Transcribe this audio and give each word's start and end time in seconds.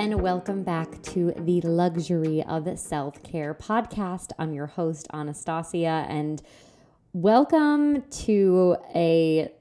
And 0.00 0.22
welcome 0.22 0.62
back 0.62 1.02
to 1.02 1.30
the 1.36 1.60
Luxury 1.60 2.42
of 2.44 2.66
Self 2.78 3.22
Care 3.22 3.52
podcast. 3.52 4.30
I'm 4.38 4.54
your 4.54 4.66
host, 4.66 5.06
Anastasia, 5.12 6.06
and 6.08 6.40
welcome 7.12 8.00
to 8.24 8.78
a 8.94 9.52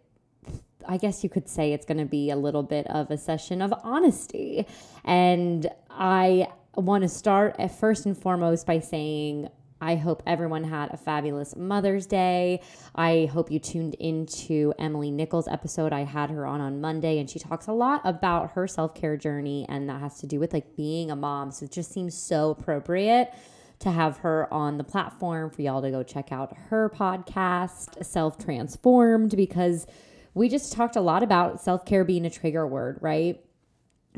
I 0.88 0.96
guess 0.96 1.26
you 1.26 1.30
could 1.30 1.50
say 1.50 1.74
it's 1.74 1.86
going 1.86 1.98
to 1.98 2.06
be 2.06 2.30
a 2.30 2.38
little 2.38 2.64
bit 2.64 2.88
of 2.88 3.12
a 3.12 3.18
session 3.18 3.62
of 3.62 3.74
honesty. 3.84 4.66
And 5.04 5.70
I 5.90 6.48
want 6.74 7.02
to 7.02 7.10
start 7.10 7.58
at 7.60 7.78
first 7.78 8.06
and 8.06 8.18
foremost 8.18 8.66
by 8.66 8.80
saying 8.80 9.50
I 9.82 9.96
hope 9.96 10.24
everyone 10.26 10.64
had 10.64 10.94
a 10.94 10.98
fabulous 10.98 11.56
Mother's 11.56 12.06
Day. 12.06 12.62
I 12.96 13.30
hope 13.32 13.50
you 13.50 13.60
tuned 13.60 13.96
into 13.96 14.74
Emily 14.78 15.12
Nichols' 15.12 15.48
episode. 15.48 15.94
I 15.94 16.04
had 16.04 16.30
her 16.32 16.46
on 16.46 16.60
on 16.62 16.82
Monday, 16.82 17.20
and 17.20 17.30
she 17.30 17.40
talks 17.40 17.68
a 17.68 17.72
lot 17.74 18.02
about 18.04 18.52
her 18.52 18.68
self 18.68 18.94
care 18.94 19.16
journey, 19.18 19.66
and 19.70 19.88
that 19.90 20.02
has 20.02 20.20
to 20.20 20.28
do 20.28 20.40
with 20.40 20.54
like 20.54 20.76
being 20.76 21.12
a 21.12 21.16
mom. 21.16 21.52
So 21.52 21.66
it 21.66 21.72
just 21.72 21.92
seems 21.92 22.16
so 22.16 22.52
appropriate 22.52 23.34
to 23.80 23.92
have 23.92 24.18
her 24.18 24.54
on 24.54 24.78
the 24.78 24.84
platform 24.84 25.50
for 25.50 25.62
y'all 25.62 25.82
to 25.82 25.92
go 25.92 26.04
check 26.04 26.32
out 26.32 26.56
her 26.70 26.90
podcast, 26.90 28.04
Self 28.06 28.38
Transformed, 28.38 29.36
because 29.36 29.88
we 30.34 30.50
just 30.50 30.74
talked 30.74 30.96
a 30.96 31.02
lot 31.02 31.24
about 31.24 31.62
self 31.62 31.86
care 31.86 32.04
being 32.04 32.26
a 32.26 32.30
trigger 32.30 32.68
word, 32.68 32.98
right? 33.02 33.42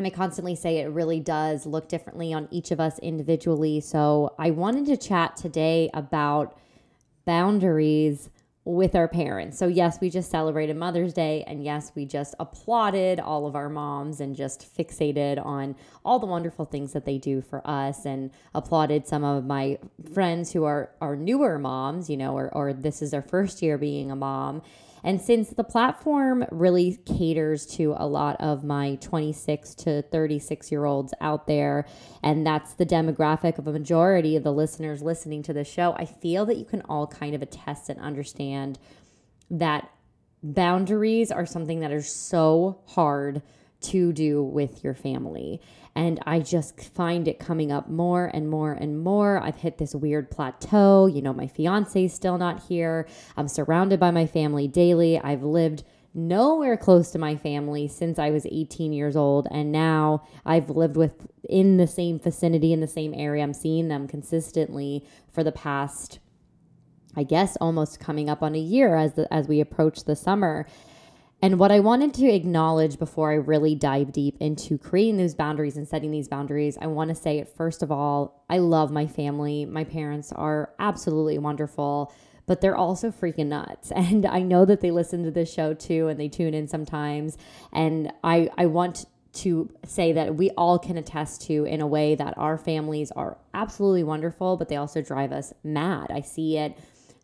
And 0.02 0.07
I 0.07 0.09
constantly 0.09 0.55
say 0.55 0.80
it 0.80 0.89
really 0.89 1.19
does 1.19 1.67
look 1.67 1.88
differently 1.88 2.33
on 2.33 2.47
each 2.49 2.71
of 2.71 2.80
us 2.80 2.97
individually. 2.97 3.81
So 3.81 4.33
I 4.39 4.49
wanted 4.49 4.88
to 4.88 4.97
chat 4.97 5.35
today 5.35 5.91
about 5.94 6.57
boundaries 7.23 8.31
with 8.66 8.95
our 8.95 9.07
parents. 9.07 9.59
So, 9.59 9.67
yes, 9.67 9.99
we 10.02 10.09
just 10.09 10.31
celebrated 10.31 10.75
Mother's 10.75 11.13
Day, 11.13 11.44
and 11.45 11.63
yes, 11.63 11.91
we 11.94 12.05
just 12.05 12.33
applauded 12.39 13.19
all 13.19 13.45
of 13.45 13.55
our 13.55 13.69
moms 13.69 14.22
and 14.22 14.35
just 14.35 14.75
fixated 14.75 15.44
on 15.45 15.75
all 16.03 16.17
the 16.17 16.25
wonderful 16.25 16.66
things 16.66 16.94
that 16.94 17.05
they 17.05 17.19
do 17.19 17.39
for 17.39 17.61
us, 17.63 18.03
and 18.03 18.31
applauded 18.55 19.07
some 19.07 19.23
of 19.23 19.45
my 19.45 19.77
friends 20.16 20.52
who 20.52 20.63
are, 20.63 20.89
are 20.99 21.16
newer 21.16 21.59
moms, 21.59 22.09
you 22.09 22.17
know, 22.17 22.35
or, 22.35 22.52
or 22.55 22.73
this 22.73 23.03
is 23.03 23.11
their 23.11 23.22
first 23.22 23.61
year 23.61 23.77
being 23.77 24.09
a 24.09 24.16
mom. 24.16 24.63
And 25.03 25.21
since 25.21 25.49
the 25.49 25.63
platform 25.63 26.45
really 26.52 26.97
caters 27.05 27.66
to 27.77 27.95
a 27.97 28.07
lot 28.07 28.38
of 28.39 28.63
my 28.63 28.95
26 29.02 29.75
to 29.75 30.02
36 30.03 30.71
year 30.71 30.85
olds 30.85 31.13
out 31.21 31.47
there, 31.47 31.88
and 32.21 32.45
that's 32.45 32.73
the 32.73 32.85
demographic 32.85 33.57
of 33.57 33.67
a 33.67 33.72
majority 33.72 34.35
of 34.35 34.44
the 34.44 34.53
listeners 34.53 35.01
listening 35.01 35.44
to 35.44 35.53
the 35.53 35.63
show, 35.63 35.94
I 35.97 36.06
feel 36.06 36.45
that 36.45 36.57
you 36.57 36.66
can 36.66 36.81
all 36.84 37.07
kind 37.07 37.34
of 37.34 37.41
attest 37.41 37.90
and 37.90 38.00
understand 38.00 38.78
that 39.50 39.90
boundaries 40.44 41.31
are 41.31 41.45
something 41.45 41.79
that 41.81 41.91
are 41.91 42.01
so 42.01 42.81
hard 42.88 43.41
to 43.81 44.13
do 44.13 44.44
with 44.44 44.84
your 44.84 44.94
family. 44.94 45.61
And 45.96 46.19
I 46.25 46.40
just 46.40 46.79
find 46.79 47.28
it 47.28 47.40
coming 47.40 47.72
up 47.72 47.90
more 47.90 48.28
and 48.34 48.50
more 48.50 48.72
and 48.72 49.00
more. 49.03 49.40
I've 49.40 49.57
hit 49.57 49.78
this 49.78 49.94
weird 49.94 50.31
plateau. 50.31 51.06
You 51.06 51.22
know, 51.22 51.34
my 51.34 51.47
fiance 51.47 52.06
is 52.06 52.13
still 52.13 52.38
not 52.38 52.63
here. 52.63 53.07
I'm 53.35 53.47
surrounded 53.47 54.00
by 54.00 54.12
my 54.12 54.25
family 54.25 54.68
daily. 54.68 55.19
I've 55.19 55.44
lived 55.44 55.84
nowhere 56.13 56.78
close 56.78 57.12
to 57.12 57.19
my 57.19 57.35
family 57.35 57.88
since 57.88 58.19
I 58.19 58.31
was 58.31 58.46
18 58.46 58.94
years 58.94 59.16
old. 59.16 59.47
And 59.52 59.72
now 59.72 60.24
I've 60.46 60.69
lived 60.69 60.97
with 60.97 61.28
in 61.47 61.78
the 61.78 61.88
same 61.88 62.19
vicinity, 62.19 62.73
in 62.73 62.81
the 62.81 62.88
same 62.88 63.13
area. 63.13 63.44
I'm 63.44 63.53
seeing 63.53 63.88
them 63.88 64.08
consistently 64.08 65.06
for 65.31 65.44
the 65.44 65.52
past, 65.52 66.19
I 67.16 67.23
guess, 67.23 67.58
almost 67.58 68.00
coming 68.00 68.29
up 68.29 68.41
on 68.41 68.56
a 68.56 68.59
year 68.59 68.96
as, 68.96 69.13
the, 69.13 69.31
as 69.34 69.47
we 69.47 69.59
approach 69.59 70.03
the 70.03 70.16
summer. 70.16 70.68
And 71.44 71.57
what 71.57 71.72
I 71.72 71.79
wanted 71.79 72.13
to 72.16 72.28
acknowledge 72.28 73.00
before 73.00 73.31
I 73.31 73.35
really 73.35 73.74
dive 73.74 74.12
deep 74.12 74.38
into 74.40 74.78
creating 74.78 75.18
those 75.18 75.34
boundaries 75.34 75.75
and 75.75 75.88
setting 75.88 76.12
these 76.12 76.28
boundaries, 76.28 76.78
I 76.79 76.85
want 76.85 77.09
to 77.09 77.16
say, 77.16 77.40
it 77.40 77.50
first 77.50 77.81
of 77.81 77.91
all, 77.91 78.46
I 78.47 78.59
love 78.59 78.91
my 78.91 79.07
family. 79.07 79.66
My 79.66 79.84
parents 79.84 80.31
are 80.31 80.72
absolutely 80.78 81.40
wonderful, 81.40 82.13
but 82.46 82.62
they're 82.62 82.78
also 82.78 83.09
freaking 83.09 83.47
nuts. 83.47 83.91
And 83.96 84.28
I 84.28 84.44
know 84.44 84.66
that 84.66 84.81
they 84.81 84.91
listen 84.91 85.24
to 85.24 85.31
this 85.31 85.52
show 85.52 85.74
too 85.74 86.09
and 86.09 86.19
they 86.19 86.29
tune 86.29 86.53
in 86.53 86.68
sometimes. 86.68 87.38
And 87.73 88.13
I, 88.23 88.50
I 88.56 88.68
want 88.68 89.06
to 89.34 89.69
say 89.85 90.12
that 90.12 90.35
we 90.35 90.52
all 90.52 90.78
can 90.78 90.97
attest 90.97 91.41
to 91.44 91.63
in 91.63 91.81
a 91.81 91.88
way 91.88 92.16
that 92.16 92.38
our 92.38 92.58
families 92.58 93.12
are 93.12 93.38
absolutely 93.53 94.03
wonderful, 94.03 94.58
but 94.58 94.69
they 94.69 94.75
also 94.75 95.02
drive 95.02 95.31
us 95.31 95.53
mad. 95.63 96.08
I 96.12 96.22
see 96.22 96.58
it 96.58 96.78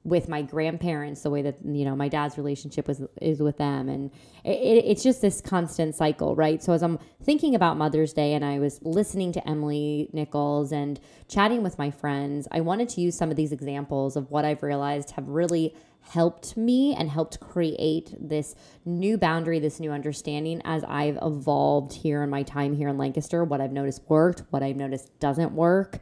with 0.07 0.29
my 0.29 0.41
grandparents 0.41 1.22
the 1.22 1.29
way 1.29 1.41
that 1.41 1.57
you 1.66 1.85
know 1.85 1.95
my 1.95 2.07
dad's 2.07 2.38
relationship 2.38 2.88
was 2.88 3.01
is 3.22 3.41
with 3.41 3.57
them. 3.57 3.90
And 3.90 4.12
it, 4.44 4.85
it's 4.85 5.03
just 5.03 5.22
this 5.22 5.41
constant 5.41 5.95
cycle 5.95 6.35
right? 6.35 6.63
So 6.63 6.73
as 6.73 6.84
i'm 6.84 7.00
thinking 7.23 7.56
about 7.56 7.75
mother's 7.75 8.13
day 8.13 8.34
and 8.34 8.46
i 8.46 8.59
was 8.59 8.79
listening 8.84 9.31
to 9.34 9.50
emily 9.50 10.09
nichols 10.13 10.72
and 10.72 11.00
chatting 11.28 11.63
with 11.63 11.78
my 11.78 11.91
friends 11.91 12.47
i 12.51 12.62
wanted 12.62 12.88
to 12.90 13.01
use 13.01 13.17
some 13.17 13.29
of 13.29 13.35
these 13.35 13.51
examples 13.51 14.16
of 14.16 14.29
what 14.31 14.46
i've 14.46 14.63
realized 14.63 15.12
have 15.12 15.28
really 15.28 15.75
helped 16.01 16.56
me 16.56 16.96
and 16.96 17.09
helped 17.09 17.40
create 17.40 18.13
this 18.17 18.56
new 18.85 19.17
boundary 19.17 19.59
this 19.59 19.79
new 19.79 19.91
understanding 19.91 20.62
as 20.63 20.84
i've 20.85 21.17
evolved 21.22 21.91
here 21.94 22.23
in 22.23 22.29
my 22.29 22.44
time 22.44 22.73
here 22.73 22.88
in 22.88 22.97
lancaster 22.97 23.44
what 23.44 23.59
i've 23.59 23.73
noticed 23.73 24.01
worked 24.07 24.44
what 24.51 24.63
i've 24.63 24.78
noticed 24.78 25.19
doesn't 25.19 25.51
work 25.51 26.00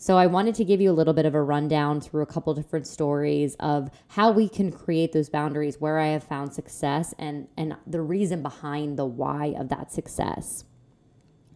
so 0.00 0.16
I 0.16 0.28
wanted 0.28 0.54
to 0.54 0.64
give 0.64 0.80
you 0.80 0.92
a 0.92 0.94
little 0.94 1.12
bit 1.12 1.26
of 1.26 1.34
a 1.34 1.42
rundown 1.42 2.00
through 2.00 2.22
a 2.22 2.26
couple 2.26 2.54
different 2.54 2.86
stories 2.86 3.56
of 3.58 3.90
how 4.06 4.30
we 4.30 4.48
can 4.48 4.70
create 4.70 5.10
those 5.12 5.28
boundaries, 5.28 5.80
where 5.80 5.98
I 5.98 6.06
have 6.08 6.22
found 6.22 6.54
success 6.54 7.12
and 7.18 7.48
and 7.56 7.76
the 7.84 8.00
reason 8.00 8.40
behind 8.40 8.96
the 8.96 9.04
why 9.04 9.56
of 9.58 9.68
that 9.70 9.90
success. 9.90 10.64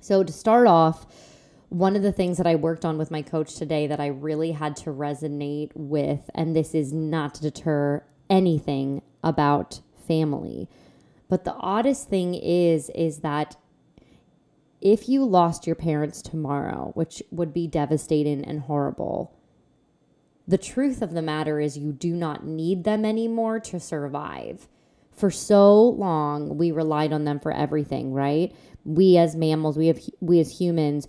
So 0.00 0.24
to 0.24 0.32
start 0.32 0.66
off, 0.66 1.06
one 1.68 1.94
of 1.94 2.02
the 2.02 2.10
things 2.10 2.36
that 2.38 2.46
I 2.48 2.56
worked 2.56 2.84
on 2.84 2.98
with 2.98 3.12
my 3.12 3.22
coach 3.22 3.54
today 3.54 3.86
that 3.86 4.00
I 4.00 4.08
really 4.08 4.50
had 4.50 4.74
to 4.78 4.90
resonate 4.90 5.70
with 5.76 6.28
and 6.34 6.56
this 6.56 6.74
is 6.74 6.92
not 6.92 7.34
to 7.34 7.42
deter 7.42 8.04
anything 8.28 9.02
about 9.22 9.80
family. 10.08 10.68
But 11.28 11.44
the 11.44 11.54
oddest 11.54 12.08
thing 12.08 12.34
is 12.34 12.90
is 12.90 13.18
that 13.18 13.54
if 14.82 15.08
you 15.08 15.24
lost 15.24 15.66
your 15.66 15.76
parents 15.76 16.20
tomorrow, 16.20 16.90
which 16.94 17.22
would 17.30 17.54
be 17.54 17.68
devastating 17.68 18.44
and 18.44 18.60
horrible, 18.60 19.32
the 20.46 20.58
truth 20.58 21.00
of 21.00 21.12
the 21.12 21.22
matter 21.22 21.60
is 21.60 21.78
you 21.78 21.92
do 21.92 22.14
not 22.14 22.44
need 22.44 22.82
them 22.82 23.04
anymore 23.04 23.60
to 23.60 23.78
survive. 23.78 24.68
For 25.12 25.30
so 25.30 25.80
long, 25.80 26.58
we 26.58 26.72
relied 26.72 27.12
on 27.12 27.24
them 27.24 27.38
for 27.38 27.52
everything, 27.52 28.12
right? 28.12 28.54
We 28.84 29.16
as 29.16 29.36
mammals, 29.36 29.78
we 29.78 29.86
have 29.86 30.00
we 30.20 30.40
as 30.40 30.58
humans, 30.58 31.06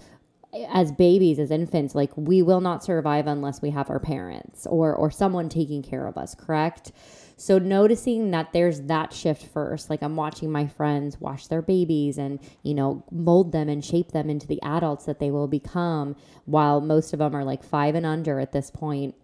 as 0.70 0.92
babies, 0.92 1.40
as 1.40 1.50
infants, 1.50 1.96
like 1.96 2.12
we 2.16 2.44
will 2.44 2.62
not 2.62 2.84
survive 2.84 3.26
unless 3.26 3.62
we 3.62 3.72
have 3.72 3.90
our 3.90 4.00
parents 4.00 4.68
or 4.68 4.94
or 4.94 5.10
someone 5.10 5.50
taking 5.50 5.82
care 5.82 6.06
of 6.06 6.16
us, 6.16 6.36
correct? 6.36 6.92
So 7.36 7.58
noticing 7.58 8.32
that 8.32 8.54
there's 8.54 8.82
that 8.84 9.14
shift 9.14 9.46
first, 9.46 9.90
like 9.90 10.02
I'm 10.02 10.16
watching 10.16 10.52
my 10.52 10.68
friends 10.68 11.20
wash 11.20 11.48
their 11.48 11.62
babies 11.62 12.18
and, 12.18 12.40
you 12.62 12.74
know, 12.74 13.04
mold 13.12 13.52
them 13.52 13.70
and 13.70 13.84
shape 13.84 14.12
them 14.12 14.30
into 14.30 14.48
the 14.48 14.62
adults 14.62 15.06
that 15.06 15.20
they 15.20 15.32
will 15.32 15.48
become, 15.48 16.16
while 16.46 16.80
most 16.80 17.14
of 17.14 17.20
them 17.20 17.36
are 17.36 17.44
like 17.44 17.64
five 17.64 17.96
and 17.96 18.06
under 18.06 18.40
at 18.40 18.52
this 18.52 18.70
point, 18.70 19.16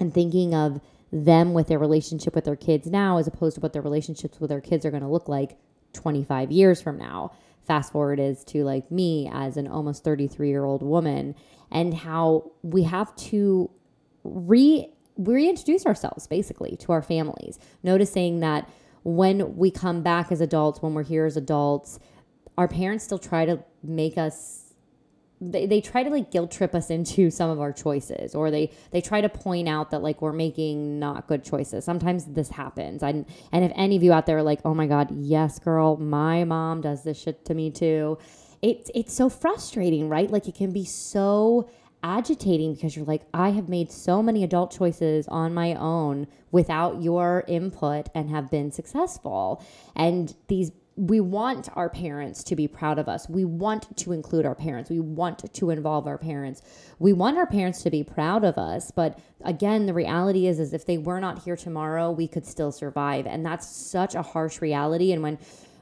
and 0.00 0.12
thinking 0.12 0.54
of 0.54 0.80
them 1.12 1.54
with 1.54 1.68
their 1.68 1.78
relationship 1.78 2.34
with 2.34 2.44
their 2.44 2.56
kids 2.56 2.88
now 2.88 3.18
as 3.18 3.26
opposed 3.26 3.54
to 3.54 3.60
what 3.60 3.72
their 3.72 3.82
relationships 3.82 4.40
with 4.40 4.50
their 4.50 4.60
kids 4.60 4.84
are 4.84 4.90
going 4.90 5.02
to 5.02 5.08
look 5.08 5.28
like 5.28 5.56
25 5.92 6.50
years 6.50 6.82
from 6.82 6.98
now. 6.98 7.32
Fast 7.66 7.92
forward 7.92 8.20
is 8.20 8.44
to 8.44 8.64
like 8.64 8.90
me 8.90 9.28
as 9.32 9.56
an 9.56 9.66
almost 9.66 10.04
33 10.04 10.48
year 10.48 10.64
old 10.64 10.82
woman, 10.82 11.34
and 11.70 11.94
how 11.94 12.50
we 12.62 12.84
have 12.84 13.14
to 13.16 13.70
re 14.24 14.92
we 15.16 15.34
reintroduce 15.34 15.86
ourselves 15.86 16.26
basically 16.26 16.76
to 16.76 16.92
our 16.92 17.02
families, 17.02 17.58
noticing 17.82 18.40
that 18.40 18.68
when 19.02 19.56
we 19.56 19.70
come 19.70 20.02
back 20.02 20.32
as 20.32 20.40
adults, 20.40 20.82
when 20.82 20.94
we're 20.94 21.04
here 21.04 21.26
as 21.26 21.36
adults, 21.36 21.98
our 22.58 22.68
parents 22.68 23.04
still 23.04 23.18
try 23.18 23.44
to 23.44 23.62
make 23.82 24.18
us 24.18 24.62
they, 25.38 25.66
they 25.66 25.82
try 25.82 26.02
to 26.02 26.08
like 26.08 26.30
guilt 26.30 26.50
trip 26.50 26.74
us 26.74 26.88
into 26.90 27.30
some 27.30 27.50
of 27.50 27.60
our 27.60 27.72
choices 27.72 28.34
or 28.34 28.50
they 28.50 28.70
they 28.90 29.00
try 29.00 29.20
to 29.20 29.28
point 29.28 29.68
out 29.68 29.90
that 29.90 30.02
like 30.02 30.22
we're 30.22 30.32
making 30.32 30.98
not 30.98 31.26
good 31.26 31.44
choices. 31.44 31.84
Sometimes 31.84 32.24
this 32.26 32.48
happens. 32.50 33.02
And 33.02 33.26
and 33.52 33.64
if 33.64 33.72
any 33.74 33.96
of 33.96 34.02
you 34.02 34.12
out 34.12 34.26
there 34.26 34.38
are 34.38 34.42
like 34.42 34.60
oh 34.64 34.74
my 34.74 34.86
god 34.86 35.10
yes 35.10 35.58
girl 35.58 35.96
my 35.96 36.44
mom 36.44 36.80
does 36.80 37.04
this 37.04 37.20
shit 37.20 37.44
to 37.46 37.54
me 37.54 37.70
too 37.70 38.18
it's 38.62 38.90
it's 38.94 39.12
so 39.12 39.28
frustrating 39.28 40.08
right? 40.08 40.30
Like 40.30 40.48
it 40.48 40.54
can 40.54 40.72
be 40.72 40.84
so 40.84 41.68
agitating 42.06 42.74
because 42.74 42.94
you're 42.94 43.04
like 43.04 43.22
i 43.34 43.50
have 43.50 43.68
made 43.68 43.90
so 43.90 44.22
many 44.22 44.44
adult 44.44 44.70
choices 44.70 45.26
on 45.26 45.52
my 45.52 45.74
own 45.74 46.26
without 46.52 47.02
your 47.02 47.42
input 47.48 48.08
and 48.14 48.30
have 48.30 48.48
been 48.48 48.70
successful 48.70 49.60
and 49.96 50.36
these 50.46 50.70
we 50.96 51.20
want 51.20 51.68
our 51.76 51.90
parents 51.90 52.42
to 52.44 52.56
be 52.56 52.66
proud 52.66 52.98
of 52.98 53.06
us. 53.06 53.28
We 53.28 53.44
want 53.44 53.94
to 53.98 54.12
include 54.12 54.46
our 54.46 54.54
parents. 54.54 54.88
We 54.88 55.00
want 55.00 55.52
to 55.52 55.70
involve 55.70 56.06
our 56.06 56.16
parents. 56.16 56.62
We 56.98 57.12
want 57.12 57.36
our 57.36 57.46
parents 57.46 57.82
to 57.82 57.90
be 57.90 58.02
proud 58.02 58.44
of 58.44 58.56
us. 58.56 58.90
But 58.90 59.18
again, 59.44 59.84
the 59.84 59.92
reality 59.92 60.46
is, 60.46 60.58
is 60.58 60.72
if 60.72 60.86
they 60.86 60.96
were 60.96 61.20
not 61.20 61.42
here 61.42 61.54
tomorrow, 61.54 62.10
we 62.10 62.26
could 62.26 62.46
still 62.46 62.72
survive. 62.72 63.26
And 63.26 63.44
that's 63.44 63.68
such 63.68 64.14
a 64.14 64.22
harsh 64.22 64.62
reality. 64.62 65.12
And 65.12 65.22
when, 65.22 65.38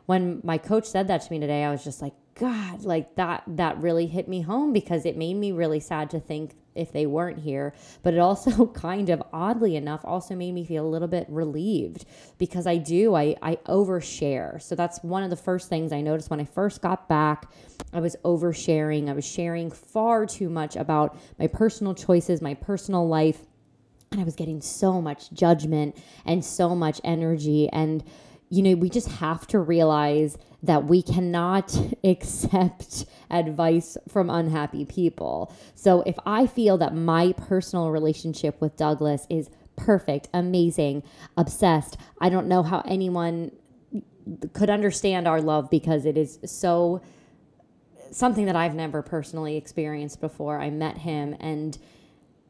when 0.06 0.40
my 0.42 0.58
coach 0.58 0.86
said 0.86 1.06
that 1.06 1.22
to 1.22 1.30
me 1.30 1.38
today, 1.38 1.62
I 1.62 1.70
was 1.70 1.84
just 1.84 2.02
like, 2.02 2.14
God, 2.34 2.84
like 2.84 3.14
that, 3.14 3.44
that 3.46 3.78
really 3.78 4.06
hit 4.06 4.26
me 4.28 4.40
home 4.40 4.72
because 4.72 5.06
it 5.06 5.16
made 5.16 5.34
me 5.34 5.52
really 5.52 5.80
sad 5.80 6.10
to 6.10 6.20
think 6.20 6.54
if 6.74 6.92
they 6.92 7.06
weren't 7.06 7.38
here. 7.38 7.74
But 8.02 8.14
it 8.14 8.18
also 8.18 8.66
kind 8.74 9.08
of 9.08 9.22
oddly 9.32 9.76
enough 9.76 10.00
also 10.04 10.34
made 10.34 10.52
me 10.52 10.64
feel 10.64 10.84
a 10.84 10.88
little 10.88 11.08
bit 11.08 11.26
relieved 11.28 12.04
because 12.38 12.66
I 12.66 12.76
do, 12.76 13.14
I, 13.14 13.36
I 13.42 13.56
overshare. 13.66 14.60
So 14.60 14.74
that's 14.74 15.02
one 15.02 15.22
of 15.22 15.30
the 15.30 15.36
first 15.36 15.68
things 15.68 15.92
I 15.92 16.00
noticed 16.00 16.30
when 16.30 16.40
I 16.40 16.44
first 16.44 16.82
got 16.82 17.08
back. 17.08 17.50
I 17.92 18.00
was 18.00 18.16
oversharing. 18.24 19.08
I 19.08 19.12
was 19.12 19.24
sharing 19.24 19.70
far 19.70 20.26
too 20.26 20.50
much 20.50 20.76
about 20.76 21.16
my 21.38 21.46
personal 21.46 21.94
choices, 21.94 22.42
my 22.42 22.54
personal 22.54 23.06
life. 23.06 23.46
And 24.10 24.20
I 24.20 24.24
was 24.24 24.36
getting 24.36 24.60
so 24.60 25.00
much 25.00 25.32
judgment 25.32 25.96
and 26.24 26.44
so 26.44 26.74
much 26.74 27.00
energy. 27.04 27.68
And 27.70 28.04
you 28.54 28.62
know, 28.62 28.76
we 28.76 28.88
just 28.88 29.08
have 29.08 29.48
to 29.48 29.58
realize 29.58 30.38
that 30.62 30.84
we 30.84 31.02
cannot 31.02 31.76
accept 32.04 33.04
advice 33.28 33.98
from 34.08 34.30
unhappy 34.30 34.84
people. 34.84 35.52
So 35.74 36.02
if 36.02 36.16
I 36.24 36.46
feel 36.46 36.78
that 36.78 36.94
my 36.94 37.32
personal 37.32 37.90
relationship 37.90 38.60
with 38.60 38.76
Douglas 38.76 39.26
is 39.28 39.50
perfect, 39.74 40.28
amazing, 40.32 41.02
obsessed, 41.36 41.96
I 42.20 42.28
don't 42.28 42.46
know 42.46 42.62
how 42.62 42.82
anyone 42.86 43.50
could 44.52 44.70
understand 44.70 45.26
our 45.26 45.42
love 45.42 45.68
because 45.68 46.06
it 46.06 46.16
is 46.16 46.38
so 46.44 47.02
something 48.12 48.46
that 48.46 48.54
I've 48.54 48.76
never 48.76 49.02
personally 49.02 49.56
experienced 49.56 50.20
before. 50.20 50.60
I 50.60 50.70
met 50.70 50.98
him 50.98 51.36
and 51.40 51.76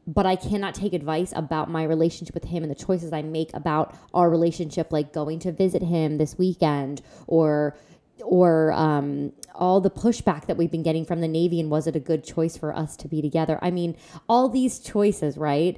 but 0.07 0.25
I 0.25 0.35
cannot 0.35 0.75
take 0.75 0.93
advice 0.93 1.33
about 1.35 1.69
my 1.69 1.83
relationship 1.83 2.33
with 2.33 2.45
him 2.45 2.63
and 2.63 2.71
the 2.71 2.75
choices 2.75 3.11
I 3.11 3.21
make 3.21 3.51
about 3.53 3.95
our 4.13 4.29
relationship, 4.29 4.91
like 4.91 5.13
going 5.13 5.39
to 5.39 5.51
visit 5.51 5.81
him 5.81 6.17
this 6.17 6.37
weekend 6.37 7.01
or 7.27 7.75
or 8.21 8.71
um, 8.71 9.33
all 9.53 9.81
the 9.81 9.89
pushback 9.89 10.45
that 10.45 10.55
we've 10.55 10.71
been 10.71 10.83
getting 10.83 11.05
from 11.05 11.19
the 11.19 11.27
Navy 11.27 11.59
and 11.59 11.69
was 11.69 11.85
it 11.85 11.97
a 11.97 11.99
good 11.99 12.23
choice 12.23 12.55
for 12.55 12.73
us 12.73 12.95
to 12.97 13.09
be 13.09 13.21
together? 13.21 13.59
I 13.61 13.71
mean, 13.71 13.97
all 14.29 14.47
these 14.47 14.79
choices, 14.79 15.37
right? 15.37 15.77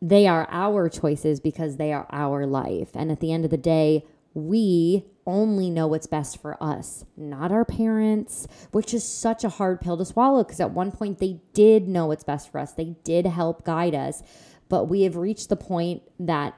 They 0.00 0.26
are 0.26 0.48
our 0.50 0.88
choices 0.88 1.40
because 1.40 1.76
they 1.76 1.92
are 1.92 2.06
our 2.10 2.46
life. 2.46 2.90
And 2.94 3.12
at 3.12 3.20
the 3.20 3.32
end 3.32 3.44
of 3.44 3.50
the 3.50 3.58
day, 3.58 4.06
we 4.34 5.04
only 5.26 5.70
know 5.70 5.86
what's 5.86 6.06
best 6.06 6.40
for 6.40 6.60
us, 6.62 7.04
not 7.16 7.52
our 7.52 7.64
parents, 7.64 8.48
which 8.72 8.92
is 8.92 9.06
such 9.06 9.44
a 9.44 9.48
hard 9.48 9.80
pill 9.80 9.96
to 9.96 10.04
swallow 10.04 10.42
because 10.42 10.60
at 10.60 10.72
one 10.72 10.90
point 10.90 11.18
they 11.18 11.40
did 11.52 11.88
know 11.88 12.06
what's 12.06 12.24
best 12.24 12.50
for 12.50 12.58
us. 12.58 12.72
They 12.72 12.96
did 13.04 13.26
help 13.26 13.64
guide 13.64 13.94
us, 13.94 14.22
but 14.68 14.84
we 14.86 15.02
have 15.02 15.16
reached 15.16 15.48
the 15.48 15.56
point 15.56 16.02
that 16.18 16.54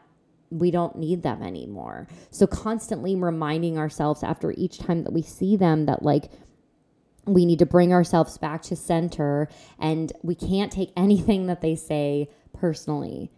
we 0.51 0.71
don't 0.71 0.97
need 0.97 1.23
them 1.23 1.43
anymore. 1.43 2.07
So 2.31 2.47
constantly 2.47 3.17
reminding 3.17 3.77
ourselves 3.77 4.23
after 4.23 4.53
each 4.53 4.79
time 4.79 5.03
that 5.03 5.13
we 5.13 5.23
see 5.23 5.57
them 5.57 5.87
that 5.87 6.03
like 6.03 6.31
we 7.27 7.45
need 7.45 7.59
to 7.59 7.67
bring 7.67 7.93
ourselves 7.93 8.39
back 8.39 8.63
to 8.63 8.77
center 8.77 9.49
and 9.79 10.13
we 10.23 10.35
can't 10.35 10.71
take 10.71 10.93
anything 10.97 11.47
that 11.47 11.61
they 11.61 11.75
say 11.75 12.29
personally 12.53 13.31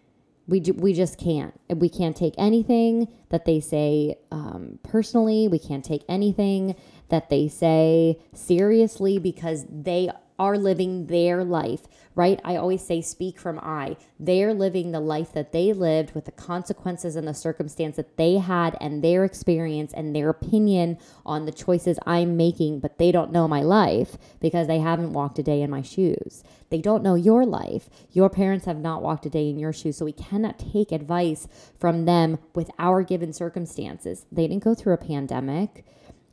we, 0.47 0.61
do, 0.61 0.73
we 0.73 0.93
just 0.93 1.19
can't. 1.19 1.59
We 1.69 1.89
can't 1.89 2.17
take 2.17 2.35
anything 2.39 3.09
that 3.31 3.45
they 3.45 3.61
say 3.61 4.17
um, 4.31 4.79
personally. 4.83 5.49
We 5.49 5.59
can't 5.59 5.85
take 5.85 6.05
anything 6.09 6.77
that 7.09 7.31
they 7.31 7.49
say 7.49 8.19
seriously 8.33 9.19
because 9.19 9.67
they 9.69 10.11
are 10.39 10.59
living 10.59 11.07
their 11.07 11.45
life, 11.45 11.83
right? 12.15 12.41
I 12.45 12.57
always 12.57 12.83
say, 12.83 13.01
speak 13.01 13.39
from 13.39 13.59
I. 13.59 13.97
They're 14.19 14.55
living 14.55 14.93
the 14.93 15.01
life 15.01 15.33
that 15.33 15.53
they 15.53 15.73
lived 15.73 16.15
with 16.15 16.25
the 16.25 16.33
consequences 16.33 17.17
and 17.17 17.27
the 17.27 17.35
circumstance 17.35 17.97
that 17.97 18.17
they 18.17 18.39
had 18.39 18.77
and 18.81 19.03
their 19.03 19.25
experience 19.25 19.93
and 19.93 20.15
their 20.15 20.31
opinion 20.31 20.99
on 21.25 21.47
the 21.47 21.53
choices 21.53 21.99
I'm 22.07 22.37
making, 22.37 22.81
but 22.81 22.99
they 22.99 23.13
don't 23.13 23.33
know 23.33 23.49
my 23.49 23.63
life 23.63 24.17
because 24.41 24.67
they 24.67 24.79
haven't 24.79 25.13
walked 25.13 25.39
a 25.39 25.43
day 25.43 25.63
in 25.63 25.71
my 25.71 25.83
shoes. 25.83 26.43
They 26.71 26.81
don't 26.81 27.03
know 27.03 27.15
your 27.15 27.45
life. 27.45 27.89
Your 28.13 28.29
parents 28.29 28.67
have 28.67 28.79
not 28.79 29.03
walked 29.03 29.27
a 29.27 29.31
day 29.31 29.49
in 29.49 29.59
your 29.59 29.73
shoes, 29.73 29.99
so 29.99 30.05
we 30.05 30.13
cannot 30.13 30.59
take 30.59 30.93
advice 30.93 31.47
from 31.79 32.05
them 32.05 32.39
with 32.55 32.71
our 32.79 33.03
given 33.03 33.33
circumstances. 33.33 34.27
They 34.33 34.49
didn't 34.49 34.65
go 34.65 34.75
through 34.75 34.95
a 34.95 34.99
pandemic 34.99 35.85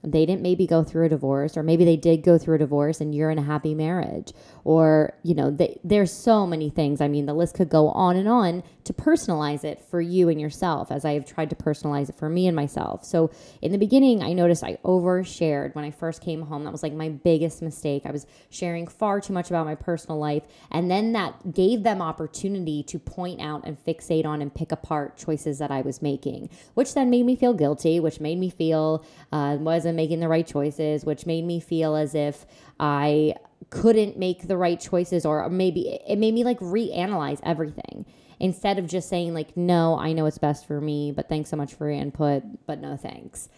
they 0.03 0.25
didn't 0.25 0.41
maybe 0.41 0.67
go 0.67 0.83
through 0.83 1.05
a 1.05 1.09
divorce 1.09 1.55
or 1.55 1.63
maybe 1.63 1.85
they 1.85 1.95
did 1.95 2.23
go 2.23 2.37
through 2.37 2.55
a 2.55 2.59
divorce 2.59 2.99
and 2.99 3.15
you're 3.15 3.31
in 3.31 3.39
a 3.39 3.43
happy 3.43 3.73
marriage. 3.73 4.33
Or 4.63 5.13
you 5.23 5.33
know 5.33 5.49
they, 5.49 5.79
there's 5.83 6.11
so 6.11 6.45
many 6.45 6.69
things. 6.69 6.99
I 7.01 7.07
mean 7.07 7.25
the 7.25 7.33
list 7.33 7.55
could 7.55 7.69
go 7.69 7.89
on 7.89 8.17
and 8.17 8.27
on 8.27 8.63
to 8.83 8.93
personalize 8.93 9.63
it 9.63 9.81
for 9.81 10.01
you 10.01 10.27
and 10.27 10.41
yourself 10.41 10.91
as 10.91 11.05
i 11.05 11.13
have 11.13 11.25
tried 11.25 11.49
to 11.49 11.55
personalize 11.55 12.09
it 12.09 12.15
for 12.15 12.29
me 12.29 12.47
and 12.47 12.55
myself. 12.55 13.05
So 13.05 13.31
in 13.61 13.71
the 13.71 13.77
beginning 13.77 14.21
i 14.21 14.33
noticed 14.33 14.63
i 14.63 14.77
overshared. 14.83 15.73
When 15.75 15.85
i 15.85 15.91
first 15.91 16.21
came 16.21 16.41
home 16.41 16.65
that 16.65 16.71
was 16.71 16.83
like 16.83 16.93
my 16.93 17.09
biggest 17.09 17.61
mistake. 17.61 18.03
I 18.05 18.11
was 18.11 18.27
sharing 18.49 18.87
far 18.87 19.21
too 19.21 19.33
much 19.33 19.49
about 19.49 19.65
my 19.65 19.75
personal 19.75 20.19
life. 20.19 20.43
And 20.71 20.91
then 20.91 21.13
that 21.13 21.53
gave 21.53 21.83
them 21.83 22.01
opportunity 22.01 22.83
to 22.83 22.99
point 22.99 23.39
out 23.39 23.65
and 23.65 23.77
fixate 23.83 24.25
on 24.25 24.41
and 24.41 24.53
pick 24.53 24.71
apart 24.71 25.17
choices 25.17 25.59
that 25.59 25.71
i 25.71 25.81
was 25.81 26.01
making 26.01 26.49
which 26.73 26.93
then 26.93 27.09
made 27.09 27.25
me 27.25 27.35
feel 27.35 27.53
guilty 27.53 27.99
which 27.99 28.19
made 28.19 28.37
me 28.37 28.49
feel 28.49 29.05
uh, 29.31 29.57
wasn't 29.59 29.92
making 29.95 30.19
the 30.19 30.27
right 30.27 30.45
choices, 30.45 31.05
which 31.05 31.25
made 31.25 31.45
me 31.45 31.59
feel 31.59 31.95
as 31.95 32.15
if 32.15 32.45
I 32.79 33.35
couldn't 33.69 34.17
make 34.17 34.47
the 34.47 34.57
right 34.57 34.79
choices, 34.79 35.25
or 35.25 35.49
maybe 35.49 35.99
it 36.07 36.17
made 36.17 36.33
me 36.33 36.43
like 36.43 36.59
reanalyze 36.59 37.39
everything 37.43 38.05
instead 38.39 38.77
of 38.77 38.87
just 38.87 39.09
saying, 39.09 39.33
like, 39.33 39.55
no, 39.55 39.97
I 39.97 40.13
know 40.13 40.25
it's 40.25 40.37
best 40.37 40.67
for 40.67 40.81
me, 40.81 41.11
but 41.11 41.29
thanks 41.29 41.49
so 41.49 41.57
much 41.57 41.73
for 41.73 41.89
your 41.89 41.99
input, 41.99 42.43
but 42.65 42.79
no 42.79 42.97
thanks 42.97 43.49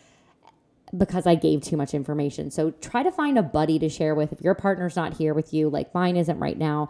because 0.96 1.26
I 1.26 1.36
gave 1.36 1.62
too 1.62 1.78
much 1.78 1.94
information. 1.94 2.52
So 2.52 2.72
try 2.72 3.04
to 3.04 3.12
find 3.12 3.38
a 3.38 3.44
buddy 3.44 3.80
to 3.80 3.90
share 3.90 4.16
with. 4.16 4.32
If 4.32 4.42
your 4.42 4.56
partner's 4.56 4.96
not 4.96 5.18
here 5.18 5.34
with 5.34 5.54
you, 5.54 5.70
like 5.70 5.94
mine 5.94 6.16
isn't 6.16 6.40
right 6.40 6.58
now, 6.58 6.90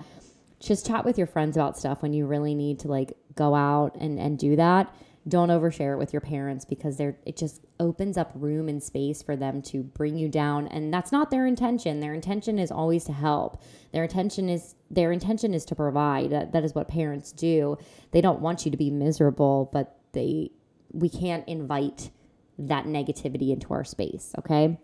just 0.59 0.85
chat 0.85 1.05
with 1.05 1.17
your 1.17 1.27
friends 1.27 1.55
about 1.57 1.77
stuff 1.77 2.01
when 2.01 2.13
you 2.13 2.25
really 2.25 2.55
need 2.55 2.79
to 2.79 2.87
like 2.87 3.17
go 3.35 3.55
out 3.55 3.95
and, 3.95 4.19
and 4.19 4.37
do 4.37 4.55
that 4.55 4.93
don't 5.27 5.49
overshare 5.49 5.93
it 5.93 5.97
with 5.97 6.13
your 6.13 6.21
parents 6.21 6.65
because 6.65 6.97
they're 6.97 7.17
it 7.25 7.35
just 7.35 7.65
opens 7.79 8.17
up 8.17 8.31
room 8.35 8.69
and 8.69 8.81
space 8.81 9.23
for 9.23 9.35
them 9.35 9.61
to 9.63 9.81
bring 9.83 10.17
you 10.17 10.29
down. 10.29 10.67
And 10.67 10.93
that's 10.93 11.11
not 11.11 11.31
their 11.31 11.47
intention. 11.47 11.99
Their 11.99 12.13
intention 12.13 12.59
is 12.59 12.71
always 12.71 13.05
to 13.05 13.13
help. 13.13 13.61
Their 13.91 14.03
intention 14.03 14.49
is 14.49 14.75
their 14.91 15.11
intention 15.11 15.53
is 15.53 15.65
to 15.65 15.75
provide. 15.75 16.29
That, 16.29 16.51
that 16.51 16.63
is 16.63 16.75
what 16.75 16.87
parents 16.87 17.31
do. 17.31 17.77
They 18.11 18.21
don't 18.21 18.39
want 18.39 18.65
you 18.65 18.71
to 18.71 18.77
be 18.77 18.91
miserable 18.91 19.69
but 19.73 19.97
they 20.13 20.51
we 20.91 21.09
can't 21.09 21.47
invite 21.47 22.11
that 22.57 22.85
negativity 22.85 23.51
into 23.51 23.73
our 23.73 23.83
space 23.83 24.33
okay? 24.37 24.79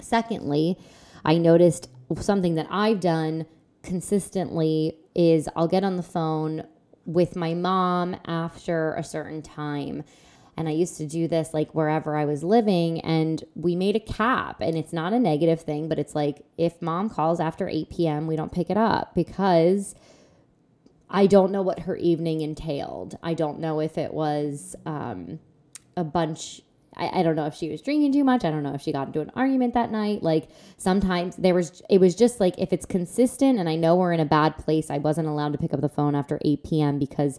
Secondly 0.00 0.78
i 1.24 1.36
noticed 1.36 1.90
something 2.20 2.54
that 2.54 2.66
i've 2.70 3.00
done 3.00 3.44
consistently 3.82 4.96
is 5.14 5.48
i'll 5.56 5.68
get 5.68 5.84
on 5.84 5.96
the 5.96 6.02
phone 6.02 6.64
with 7.06 7.36
my 7.36 7.54
mom 7.54 8.16
after 8.26 8.94
a 8.94 9.04
certain 9.04 9.40
time. 9.40 10.04
And 10.58 10.68
I 10.68 10.72
used 10.72 10.96
to 10.98 11.06
do 11.06 11.28
this 11.28 11.54
like 11.54 11.74
wherever 11.74 12.16
I 12.16 12.24
was 12.24 12.42
living, 12.42 13.00
and 13.00 13.44
we 13.54 13.76
made 13.76 13.94
a 13.94 14.00
cap. 14.00 14.60
And 14.60 14.76
it's 14.76 14.92
not 14.92 15.12
a 15.12 15.18
negative 15.18 15.60
thing, 15.60 15.88
but 15.88 15.98
it's 15.98 16.14
like 16.14 16.44
if 16.58 16.80
mom 16.82 17.10
calls 17.10 17.40
after 17.40 17.68
8 17.68 17.90
p.m., 17.90 18.26
we 18.26 18.36
don't 18.36 18.52
pick 18.52 18.70
it 18.70 18.76
up 18.76 19.14
because 19.14 19.94
I 21.08 21.26
don't 21.26 21.52
know 21.52 21.62
what 21.62 21.80
her 21.80 21.96
evening 21.96 22.40
entailed. 22.40 23.18
I 23.22 23.34
don't 23.34 23.60
know 23.60 23.80
if 23.80 23.98
it 23.98 24.12
was 24.12 24.74
um, 24.84 25.40
a 25.96 26.04
bunch 26.04 26.62
I, 26.96 27.20
I 27.20 27.22
don't 27.22 27.36
know 27.36 27.46
if 27.46 27.54
she 27.54 27.68
was 27.70 27.82
drinking 27.82 28.12
too 28.12 28.24
much. 28.24 28.44
I 28.44 28.50
don't 28.50 28.62
know 28.62 28.74
if 28.74 28.82
she 28.82 28.92
got 28.92 29.08
into 29.08 29.20
an 29.20 29.30
argument 29.34 29.74
that 29.74 29.90
night. 29.90 30.22
Like 30.22 30.48
sometimes 30.76 31.36
there 31.36 31.54
was, 31.54 31.82
it 31.90 32.00
was 32.00 32.14
just 32.14 32.40
like 32.40 32.54
if 32.58 32.72
it's 32.72 32.86
consistent 32.86 33.58
and 33.58 33.68
I 33.68 33.76
know 33.76 33.96
we're 33.96 34.12
in 34.12 34.20
a 34.20 34.24
bad 34.26 34.56
place, 34.56 34.90
I 34.90 34.98
wasn't 34.98 35.28
allowed 35.28 35.52
to 35.52 35.58
pick 35.58 35.74
up 35.74 35.80
the 35.80 35.88
phone 35.88 36.14
after 36.14 36.38
8 36.44 36.64
p.m. 36.64 36.98
because 36.98 37.38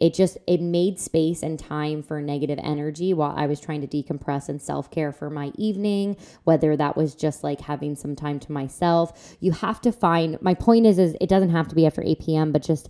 it 0.00 0.14
just, 0.14 0.38
it 0.46 0.60
made 0.60 1.00
space 1.00 1.42
and 1.42 1.58
time 1.58 2.02
for 2.02 2.20
negative 2.20 2.58
energy 2.62 3.14
while 3.14 3.34
I 3.36 3.46
was 3.46 3.60
trying 3.60 3.86
to 3.86 3.86
decompress 3.86 4.48
and 4.48 4.60
self 4.60 4.90
care 4.90 5.12
for 5.12 5.30
my 5.30 5.52
evening, 5.56 6.16
whether 6.44 6.76
that 6.76 6.96
was 6.96 7.14
just 7.14 7.42
like 7.42 7.62
having 7.62 7.96
some 7.96 8.14
time 8.14 8.38
to 8.40 8.52
myself. 8.52 9.36
You 9.40 9.52
have 9.52 9.80
to 9.82 9.92
find, 9.92 10.40
my 10.42 10.54
point 10.54 10.86
is, 10.86 10.98
is 10.98 11.16
it 11.20 11.28
doesn't 11.28 11.50
have 11.50 11.68
to 11.68 11.74
be 11.74 11.86
after 11.86 12.02
8 12.02 12.20
p.m., 12.20 12.52
but 12.52 12.62
just, 12.62 12.88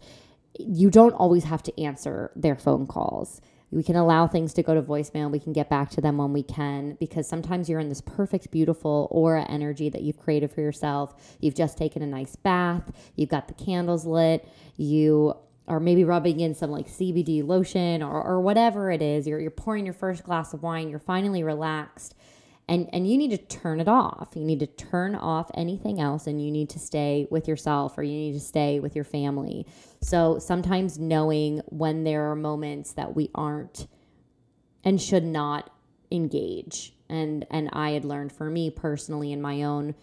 you 0.59 0.91
don't 0.91 1.13
always 1.13 1.45
have 1.45 1.63
to 1.63 1.81
answer 1.81 2.33
their 2.35 2.57
phone 2.57 2.87
calls 2.87 3.41
we 3.71 3.83
can 3.83 3.97
allow 3.97 4.27
things 4.27 4.55
to 4.55 4.63
go 4.63 4.75
to 4.75 4.83
voicemail. 4.83 5.31
We 5.31 5.41
can 5.41 5.53
get 5.53 5.69
back 5.69 5.91
to 5.91 6.01
them 6.01 6.19
when 6.19 6.33
we 6.33 6.43
can 6.43 6.97
because 6.99 7.29
sometimes 7.29 7.69
you're 7.69 7.81
in 7.81 7.89
this 7.89 8.01
perfect, 8.01 8.51
beautiful 8.51 9.09
aura 9.11 9.45
energy 9.49 9.89
that 9.91 10.03
you've 10.03 10.19
created 10.19 10.51
for 10.51 10.61
yourself. 10.61 11.37
You've 11.41 11.55
just 11.55 11.77
taken 11.77 12.03
a 12.03 12.07
nice 12.07 12.37
bath, 12.37 12.91
you've 13.17 13.29
got 13.29 13.49
the 13.49 13.55
candles 13.55 14.07
lit, 14.07 14.49
you 14.77 15.35
are 15.67 15.81
maybe 15.81 16.03
rubbing 16.03 16.41
in 16.41 16.55
some 16.55 16.71
like 16.71 16.89
CBD 16.89 17.47
lotion 17.47 18.03
or, 18.03 18.23
or 18.23 18.41
whatever 18.41 18.91
it 18.91 19.03
is. 19.03 19.27
You're, 19.27 19.39
you're 19.39 19.51
pouring 19.51 19.85
your 19.85 19.93
first 19.93 20.25
glass 20.25 20.55
of 20.55 20.63
wine, 20.63 20.89
you're 20.89 20.99
finally 20.99 21.43
relaxed 21.43 22.15
and 22.69 22.89
and 22.93 23.11
you 23.11 23.17
need 23.17 23.31
to 23.31 23.39
turn 23.39 23.81
it 23.81 23.89
off. 23.89 24.29
You 24.35 24.45
need 24.45 24.61
to 24.61 24.67
turn 24.67 25.15
off 25.15 25.51
anything 25.55 26.01
else 26.01 26.27
and 26.27 26.45
you 26.45 26.51
need 26.51 26.71
to 26.71 26.79
stay 26.79 27.27
with 27.31 27.49
yourself 27.49 27.97
or 27.97 28.03
you 28.03 28.13
need 28.13 28.35
to 28.35 28.41
stay 28.41 28.79
with 28.79 28.95
your 28.95 29.05
family. 29.05 29.67
So 30.03 30.39
sometimes 30.39 30.99
knowing 30.99 31.63
when 31.67 32.05
there 32.05 32.31
are 32.31 32.37
moments 32.37 32.93
that 32.93 33.17
we 33.17 33.31
aren't 33.35 33.87
and 34.85 35.01
should 35.01 35.25
not 35.25 35.71
engage. 36.11 36.93
And 37.09 37.47
and 37.51 37.71
I 37.73 37.91
had 37.93 38.05
learned 38.05 38.33
for 38.33 38.51
me 38.51 38.71
personally 38.71 39.33
in 39.33 39.41
my 39.41 39.63
own 39.63 39.95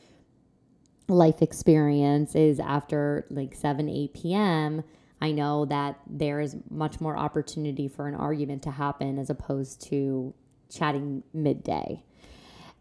life 1.07 1.43
experience 1.43 2.33
is 2.33 2.59
after 2.59 3.27
like 3.29 3.53
7 3.53 3.87
8 3.87 4.13
p.m 4.15 4.83
I 5.21 5.31
know 5.31 5.65
that 5.65 5.99
there 6.07 6.41
is 6.41 6.57
much 6.69 6.99
more 6.99 7.15
opportunity 7.15 7.87
for 7.87 8.07
an 8.07 8.15
argument 8.15 8.63
to 8.63 8.71
happen 8.71 9.19
as 9.19 9.29
opposed 9.29 9.81
to 9.89 10.33
chatting 10.69 11.21
midday 11.31 12.03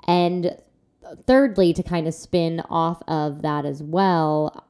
and 0.07 0.57
thirdly, 1.27 1.73
to 1.73 1.83
kind 1.83 2.07
of 2.09 2.15
spin 2.15 2.61
off 2.71 3.03
of 3.09 3.43
that 3.43 3.65
as 3.65 3.83
well, 3.83 4.67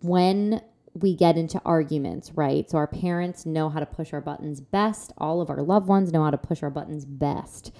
when 0.00 0.60
we 0.94 1.16
get 1.16 1.38
into 1.38 1.60
arguments, 1.64 2.32
right? 2.34 2.68
So 2.70 2.76
our 2.78 2.86
parents 2.86 3.46
know 3.46 3.70
how 3.70 3.80
to 3.80 3.86
push 3.86 4.12
our 4.12 4.20
buttons 4.20 4.60
best. 4.60 5.12
All 5.16 5.40
of 5.40 5.48
our 5.48 5.62
loved 5.62 5.88
ones 5.88 6.12
know 6.12 6.24
how 6.24 6.30
to 6.30 6.38
push 6.38 6.62
our 6.62 6.70
buttons 6.70 7.04
best. 7.04 7.74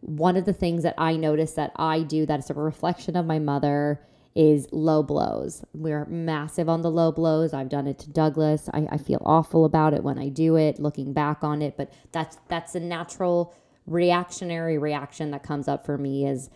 One 0.00 0.36
of 0.36 0.44
the 0.44 0.52
things 0.52 0.82
that 0.82 0.94
I 0.96 1.16
notice 1.16 1.52
that 1.52 1.72
I 1.76 2.00
do 2.00 2.24
that 2.26 2.40
is 2.40 2.50
a 2.50 2.54
reflection 2.54 3.16
of 3.16 3.26
my 3.26 3.38
mother 3.38 4.00
is 4.34 4.66
low 4.72 5.02
blows. 5.02 5.64
We're 5.72 6.06
massive 6.06 6.68
on 6.68 6.82
the 6.82 6.90
low 6.90 7.12
blows. 7.12 7.54
I've 7.54 7.68
done 7.68 7.86
it 7.86 7.98
to 8.00 8.10
Douglas. 8.10 8.68
I, 8.72 8.86
I 8.90 8.96
feel 8.96 9.22
awful 9.24 9.64
about 9.64 9.94
it 9.94 10.02
when 10.02 10.18
I 10.18 10.28
do 10.28 10.56
it, 10.56 10.80
looking 10.80 11.12
back 11.12 11.44
on 11.44 11.62
it, 11.62 11.76
but 11.76 11.92
that's 12.12 12.38
that's 12.48 12.74
a 12.74 12.80
natural 12.80 13.54
reactionary 13.86 14.78
reaction 14.78 15.30
that 15.30 15.42
comes 15.42 15.68
up 15.68 15.84
for 15.84 15.98
me 15.98 16.26
is 16.26 16.50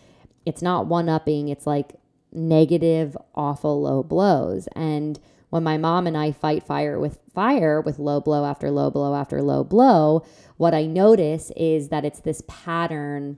it's 0.45 0.61
not 0.61 0.87
one 0.87 1.09
upping, 1.09 1.49
it's 1.49 1.67
like 1.67 1.93
negative, 2.31 3.15
awful 3.35 3.81
low 3.81 4.03
blows. 4.03 4.67
And 4.75 5.19
when 5.49 5.63
my 5.63 5.77
mom 5.77 6.07
and 6.07 6.17
I 6.17 6.31
fight 6.31 6.63
fire 6.63 6.99
with 6.99 7.19
fire 7.33 7.81
with 7.81 7.99
low 7.99 8.19
blow 8.19 8.45
after 8.45 8.69
low 8.71 8.89
blow 8.89 9.15
after 9.15 9.41
low 9.41 9.63
blow, 9.63 10.25
what 10.57 10.73
I 10.73 10.85
notice 10.85 11.51
is 11.55 11.89
that 11.89 12.05
it's 12.05 12.19
this 12.19 12.43
pattern 12.47 13.37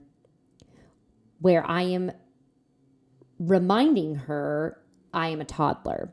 where 1.40 1.68
I 1.68 1.82
am 1.82 2.12
reminding 3.38 4.14
her 4.14 4.78
I 5.12 5.28
am 5.28 5.40
a 5.40 5.44
toddler. 5.44 6.12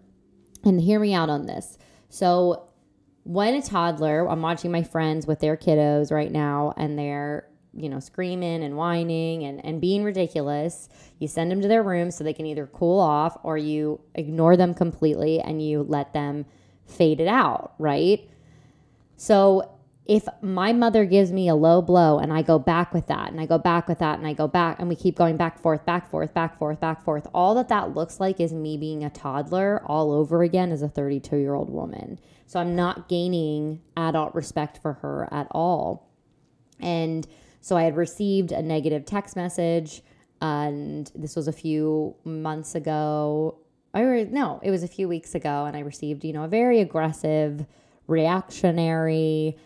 And 0.64 0.82
hear 0.82 1.00
me 1.00 1.14
out 1.14 1.30
on 1.30 1.46
this. 1.46 1.78
So, 2.10 2.66
when 3.24 3.54
a 3.54 3.62
toddler, 3.62 4.28
I'm 4.28 4.42
watching 4.42 4.72
my 4.72 4.84
friends 4.84 5.28
with 5.28 5.40
their 5.40 5.56
kiddos 5.56 6.12
right 6.12 6.32
now, 6.32 6.74
and 6.76 6.98
they're 6.98 7.49
you 7.74 7.90
know, 7.90 8.00
screaming 8.00 8.64
and 8.64 8.76
whining 8.76 9.44
and, 9.44 9.64
and 9.64 9.80
being 9.80 10.04
ridiculous, 10.04 10.90
you 11.20 11.28
send 11.28 11.52
them 11.52 11.62
to 11.62 11.68
their 11.68 11.84
room 11.84 12.12
so 12.12 12.24
they 12.24 12.34
can 12.34 12.46
either 12.46 12.68
cool 12.68 13.00
off 13.00 13.38
or 13.44 13.58
you 13.58 14.00
ignore 14.16 14.58
them 14.58 14.74
completely 14.74 15.40
and 15.40 15.62
you 15.62 15.84
let 15.84 16.14
them 16.14 16.46
fade 16.86 17.20
it 17.20 17.28
out, 17.28 17.74
right? 17.78 18.28
So 19.18 19.80
if 20.10 20.28
my 20.42 20.74
mother 20.74 21.06
gives 21.06 21.32
me 21.32 21.48
a 21.50 21.54
low 21.54 21.84
blow 21.84 22.18
and 22.18 22.34
I 22.34 22.42
go 22.42 22.58
back 22.58 22.96
with 22.96 23.06
that 23.08 23.30
and 23.30 23.40
I 23.40 23.46
go 23.46 23.60
back 23.60 23.88
with 23.88 24.00
that 24.00 24.18
and 24.18 24.26
I 24.26 24.34
go 24.34 24.48
back 24.48 24.80
and 24.80 24.90
we 24.90 24.96
keep 24.96 25.16
going 25.16 25.38
back, 25.38 25.60
forth, 25.60 25.86
back, 25.86 26.10
forth, 26.10 26.34
back, 26.34 26.58
forth, 26.58 26.80
back, 26.80 27.04
forth, 27.04 27.28
all 27.32 27.54
that 27.54 27.70
that 27.70 27.94
looks 27.94 28.20
like 28.20 28.40
is 28.40 28.52
me 28.52 28.76
being 28.76 29.04
a 29.04 29.12
toddler 29.12 29.84
all 29.86 30.12
over 30.12 30.42
again 30.42 30.72
as 30.72 30.82
a 30.82 30.90
32 30.90 31.38
year 31.38 31.54
old 31.54 31.70
woman. 31.70 32.20
So 32.48 32.60
I'm 32.60 32.76
not 32.76 33.08
gaining 33.08 33.82
adult 33.96 34.34
respect 34.34 34.80
for 34.82 34.94
her 34.94 35.30
at 35.32 35.46
all. 35.52 36.10
And 36.80 37.28
so 37.62 37.75
I 37.75 37.84
had 37.84 37.96
received 37.96 38.51
a 38.51 38.62
negative 38.62 39.06
text 39.06 39.36
message, 39.36 40.01
and 40.42 41.12
this 41.16 41.36
was 41.36 41.48
a 41.48 41.54
few 41.54 42.16
months 42.24 42.75
ago. 42.75 43.58
Or 43.94 44.25
no, 44.25 44.60
it 44.63 44.72
was 44.72 44.84
a 44.84 44.88
few 44.88 45.08
weeks 45.08 45.36
ago, 45.36 45.66
and 45.66 45.75
I 45.75 45.80
received, 45.82 46.24
you 46.24 46.34
know, 46.34 46.44
a 46.44 46.48
very 46.48 46.80
aggressive, 46.80 47.66
reactionary, 48.08 49.58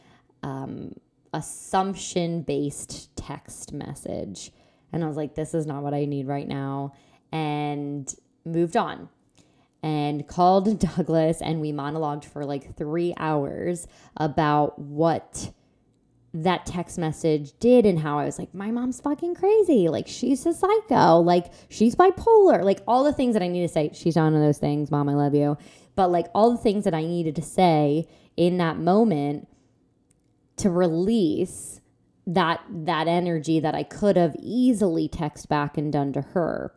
um, 0.41 0.93
assumption 1.33 2.41
based 2.41 3.15
text 3.15 3.73
message. 3.73 4.51
And 4.91 5.03
I 5.03 5.07
was 5.07 5.17
like, 5.17 5.35
this 5.35 5.53
is 5.53 5.65
not 5.65 5.83
what 5.83 5.93
I 5.93 6.05
need 6.05 6.27
right 6.27 6.47
now. 6.47 6.93
And 7.31 8.13
moved 8.45 8.77
on 8.77 9.09
and 9.83 10.27
called 10.27 10.79
Douglas, 10.97 11.41
and 11.41 11.61
we 11.61 11.71
monologued 11.71 12.25
for 12.25 12.45
like 12.45 12.75
three 12.75 13.13
hours 13.17 13.87
about 14.17 14.79
what 14.79 15.51
that 16.33 16.65
text 16.65 16.97
message 16.97 17.53
did 17.59 17.85
and 17.85 17.99
how 17.99 18.17
I 18.17 18.25
was 18.25 18.39
like, 18.39 18.53
my 18.53 18.71
mom's 18.71 18.99
fucking 18.99 19.35
crazy. 19.35 19.87
Like, 19.87 20.07
she's 20.07 20.45
a 20.45 20.53
psycho. 20.53 21.19
Like, 21.19 21.51
she's 21.69 21.95
bipolar. 21.95 22.63
Like, 22.63 22.81
all 22.87 23.03
the 23.03 23.13
things 23.13 23.33
that 23.33 23.43
I 23.43 23.47
need 23.47 23.61
to 23.61 23.71
say. 23.71 23.91
She's 23.93 24.17
of 24.33 24.33
those 24.33 24.57
things. 24.57 24.89
Mom, 24.89 25.09
I 25.09 25.13
love 25.13 25.35
you. 25.35 25.57
But 25.95 26.09
like, 26.09 26.27
all 26.33 26.51
the 26.51 26.57
things 26.57 26.85
that 26.85 26.93
I 26.93 27.03
needed 27.03 27.35
to 27.35 27.43
say 27.43 28.07
in 28.35 28.57
that 28.57 28.77
moment 28.77 29.47
to 30.57 30.69
release 30.69 31.81
that 32.25 32.61
that 32.69 33.07
energy 33.07 33.59
that 33.59 33.75
I 33.75 33.83
could 33.83 34.15
have 34.15 34.35
easily 34.39 35.07
text 35.07 35.49
back 35.49 35.77
and 35.77 35.91
done 35.91 36.13
to 36.13 36.21
her 36.21 36.73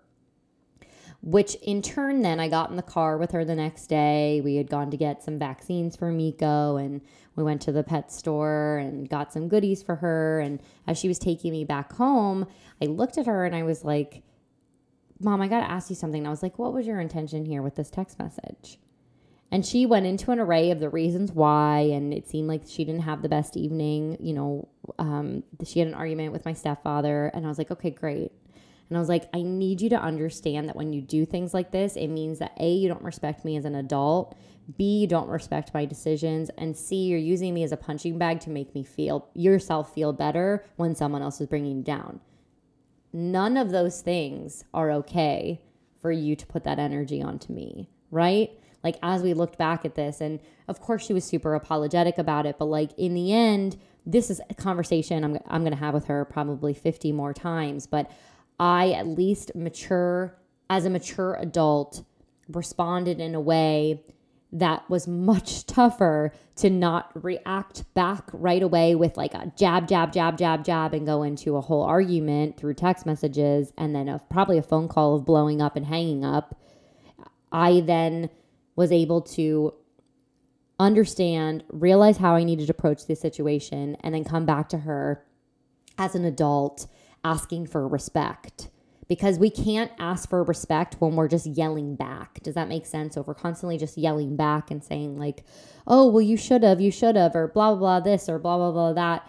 which 1.27 1.57
in 1.57 1.83
turn 1.83 2.23
then 2.23 2.39
I 2.39 2.47
got 2.47 2.71
in 2.71 2.77
the 2.77 2.83
car 2.83 3.19
with 3.19 3.33
her 3.33 3.45
the 3.45 3.57
next 3.57 3.89
day. 3.89 4.41
We 4.45 4.55
had 4.55 4.71
gone 4.71 4.93
to 4.93 4.97
get 4.97 5.25
some 5.25 5.41
vaccines 5.41 5.97
for 5.97 6.13
Miko 6.13 6.77
and 6.77 7.01
we 7.35 7.43
went 7.43 7.63
to 7.63 7.73
the 7.73 7.83
pet 7.83 8.13
store 8.13 8.79
and 8.79 9.09
got 9.09 9.33
some 9.33 9.49
goodies 9.49 9.83
for 9.83 9.97
her. 9.97 10.39
And 10.39 10.61
as 10.87 10.97
she 10.97 11.09
was 11.09 11.19
taking 11.19 11.51
me 11.51 11.65
back 11.65 11.93
home, 11.95 12.47
I 12.81 12.87
looked 12.87 13.19
at 13.19 13.27
her 13.27 13.45
and 13.45 13.57
I 13.57 13.65
was 13.65 13.83
like, 13.83 14.23
Mom, 15.19 15.43
I 15.43 15.49
got 15.49 15.63
to 15.63 15.71
ask 15.71 15.91
you 15.91 15.97
something. 15.97 16.21
And 16.21 16.29
I 16.29 16.31
was 16.31 16.45
like, 16.45 16.61
What 16.61 16.73
was 16.73 16.87
your 16.87 17.01
intention 17.01 17.45
here 17.45 17.61
with 17.61 17.75
this 17.75 17.91
text 17.91 18.21
message? 18.21 18.79
And 19.51 19.67
she 19.67 19.85
went 19.85 20.07
into 20.07 20.31
an 20.31 20.39
array 20.39 20.71
of 20.71 20.79
the 20.79 20.89
reasons 20.89 21.33
why, 21.33 21.81
and 21.93 22.15
it 22.15 22.29
seemed 22.29 22.47
like 22.47 22.63
she 22.69 22.85
didn't 22.85 23.03
have 23.03 23.23
the 23.23 23.29
best 23.29 23.57
evening. 23.57 24.17
You 24.21 24.35
know, 24.35 24.69
um, 25.01 25.43
she 25.65 25.81
had 25.81 25.89
an 25.89 25.95
argument 25.95 26.33
with 26.33 26.45
my 26.45 26.53
stepfather, 26.53 27.33
and 27.35 27.45
I 27.45 27.49
was 27.49 27.59
like, 27.59 27.71
okay, 27.71 27.91
great. 27.91 28.33
And 28.89 28.97
I 28.97 29.01
was 29.01 29.09
like, 29.09 29.29
I 29.35 29.43
need 29.43 29.81
you 29.81 29.89
to 29.91 30.01
understand 30.01 30.69
that 30.69 30.77
when 30.77 30.93
you 30.93 31.01
do 31.01 31.27
things 31.27 31.53
like 31.53 31.73
this, 31.73 31.97
it 31.97 32.09
means 32.09 32.39
that 32.39 32.53
A, 32.61 32.73
you 32.73 32.89
don't 32.89 33.03
respect 33.03 33.45
me 33.45 33.57
as 33.57 33.65
an 33.65 33.75
adult, 33.75 34.37
B, 34.77 35.01
you 35.01 35.07
don't 35.07 35.29
respect 35.29 35.75
my 35.75 35.85
decisions, 35.85 36.51
and 36.59 36.77
C, 36.77 36.97
you're 37.07 37.19
using 37.19 37.55
me 37.55 37.63
as 37.63 37.73
a 37.73 37.77
punching 37.77 38.19
bag 38.19 38.41
to 38.41 38.51
make 38.51 38.75
me 38.75 38.83
feel 38.83 39.29
yourself 39.35 39.95
feel 39.95 40.13
better 40.13 40.65
when 40.77 40.95
someone 40.95 41.23
else 41.23 41.41
is 41.41 41.47
bringing 41.47 41.79
you 41.79 41.83
down. 41.83 42.21
None 43.13 43.57
of 43.57 43.71
those 43.71 44.03
things 44.03 44.65
are 44.75 44.91
okay 44.93 45.61
for 46.01 46.13
you 46.13 46.37
to 46.37 46.47
put 46.47 46.65
that 46.65 46.79
energy 46.79 47.23
onto 47.23 47.53
me, 47.53 47.89
right? 48.11 48.51
Like, 48.85 48.99
as 49.03 49.23
we 49.23 49.35
looked 49.35 49.59
back 49.59 49.85
at 49.85 49.95
this, 49.95 50.21
and 50.21 50.41
of 50.69 50.81
course, 50.81 51.05
she 51.05 51.13
was 51.13 51.25
super 51.25 51.55
apologetic 51.55 52.19
about 52.19 52.47
it, 52.47 52.59
but 52.59 52.67
like 52.67 52.91
in 52.99 53.15
the 53.15 53.33
end, 53.33 53.77
this 54.05 54.31
is 54.31 54.41
a 54.49 54.55
conversation 54.55 55.25
I'm, 55.25 55.39
I'm 55.47 55.65
to 55.65 55.75
have 55.75 55.95
with 55.95 56.07
her 56.07 56.25
probably 56.25 56.75
50 56.75 57.11
more 57.13 57.35
times, 57.35 57.87
but 57.87 58.11
I 58.59 58.93
at 58.93 59.07
least 59.07 59.53
mature 59.55 60.39
as 60.69 60.85
a 60.85 60.91
mature 60.91 61.35
adult 61.35 62.05
responded 62.49 63.21
in 63.21 63.35
a 63.35 63.41
way 63.41 64.03
that 64.53 64.89
was 64.89 65.07
much 65.07 65.67
tougher 65.67 66.33
to 66.57 66.71
not 66.71 67.11
react 67.23 67.93
back 67.95 68.29
right 68.33 68.63
away 68.63 68.95
with 68.95 69.17
like 69.17 69.35
a 69.35 69.53
jab, 69.57 69.87
jab, 69.89 70.13
jab, 70.13 70.39
jab, 70.39 70.65
jab, 70.65 70.95
and 70.95 71.07
go 71.07 71.23
into 71.23 71.57
a 71.57 71.61
whole 71.61 71.83
argument 71.83 72.57
through 72.57 72.75
text 72.75 73.05
messages 73.05 73.73
and 73.77 73.95
then 73.95 74.09
a, 74.09 74.19
probably 74.31 74.59
a 74.59 74.63
phone 74.63 74.89
call 74.89 75.15
of 75.15 75.25
blowing 75.25 75.61
up 75.61 75.77
and 75.77 75.87
hanging 75.87 76.25
up. 76.25 76.59
I 77.53 77.81
then 77.81 78.31
was 78.75 78.93
able 78.93 79.23
to 79.23 79.75
understand, 80.79 81.65
realize 81.69 82.19
how 82.19 82.35
I 82.35 82.45
needed 82.45 82.67
to 82.67 82.73
approach 82.73 83.07
the 83.07 83.17
situation, 83.17 83.97
and 84.01 84.15
then 84.15 84.25
come 84.25 84.47
back 84.47 84.69
to 84.71 84.79
her 84.79 85.25
as 85.99 86.15
an 86.15 86.25
adult 86.25 86.87
asking 87.25 87.67
for 87.67 87.87
respect. 87.87 88.71
Because 89.09 89.39
we 89.39 89.51
can't 89.51 89.93
ask 90.01 90.29
for 90.29 90.43
respect 90.43 90.97
when 90.99 91.15
we're 91.15 91.29
just 91.29 91.47
yelling 91.47 91.95
back. 91.95 92.43
Does 92.43 92.57
that 92.57 92.69
make 92.69 92.87
sense? 92.87 93.15
So 93.15 93.21
if 93.21 93.29
we're 93.29 93.35
constantly 93.35 93.79
just 93.79 93.97
yelling 93.97 94.35
back 94.35 94.71
and 94.71 94.83
saying, 94.83 95.17
like, 95.17 95.45
oh, 95.87 96.09
well, 96.09 96.23
you 96.23 96.37
should 96.37 96.65
have, 96.65 96.81
you 96.81 96.91
should 96.91 97.15
have, 97.15 97.37
or 97.37 97.47
blah, 97.47 97.71
blah, 97.71 97.79
blah, 97.79 98.01
this, 98.01 98.29
or 98.29 98.41
blah, 98.41 98.57
blah, 98.57 98.73
blah, 98.73 98.93
that, 98.95 99.29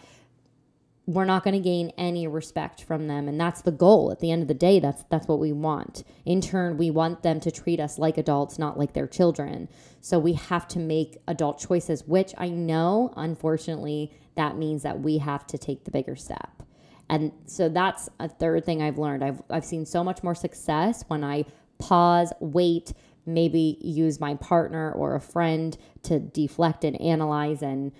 we're 1.08 1.25
not 1.25 1.44
going 1.44 1.53
to 1.53 1.60
gain 1.60 1.91
any 1.98 2.27
respect 2.27 2.84
from 2.84 3.08
them. 3.08 3.27
And 3.27 3.39
that's 3.39 3.62
the 3.62 3.72
goal. 3.72 4.12
At 4.12 4.20
the 4.20 4.32
end 4.32 4.41
of 4.41 4.50
the 4.50 4.53
day 4.53 4.79
that's 4.79 5.03
that's 5.10 5.27
what 5.27 5.39
we 5.39 5.53
want. 5.53 6.03
In 6.25 6.41
turn 6.41 6.77
we 6.77 6.91
want 6.91 7.24
them 7.24 7.39
to 7.39 7.51
treat 7.51 7.79
us 7.79 7.98
like 7.98 8.17
adults 8.17 8.60
not 8.60 8.77
like 8.77 8.94
their 8.94 9.08
children. 9.08 9.70
So 10.01 10.20
we 10.20 10.34
have 10.34 10.67
to 10.70 10.79
make 10.79 11.17
adult 11.27 11.60
choices 11.60 12.03
which 12.06 12.34
i 12.38 12.50
know 12.50 13.13
unfortunately 13.17 14.12
that 14.36 14.58
means 14.58 14.84
that 14.84 15.01
we 15.01 15.17
have 15.20 15.46
to 15.48 15.58
take 15.58 15.86
the 15.86 15.91
bigger 15.91 16.15
step 16.15 16.57
and 17.10 17.32
so 17.46 17.70
that's 17.70 18.10
a 18.20 18.28
third 18.28 18.66
thing 18.66 18.82
i've 18.82 18.98
learned. 18.98 19.24
I've, 19.24 19.42
I've 19.50 19.66
seen 19.66 19.86
so 19.86 20.04
much 20.04 20.24
more 20.24 20.36
success 20.36 21.04
when 21.08 21.24
i 21.24 21.46
pause 21.80 22.34
wait 22.40 22.94
maybe 23.26 23.78
use 23.82 24.20
my 24.20 24.36
partner 24.36 24.92
or 24.94 25.16
a 25.16 25.22
friend 25.22 25.78
to 26.04 26.20
deflect 26.20 26.84
and 26.84 27.00
analyze 27.02 27.62
and 27.62 27.92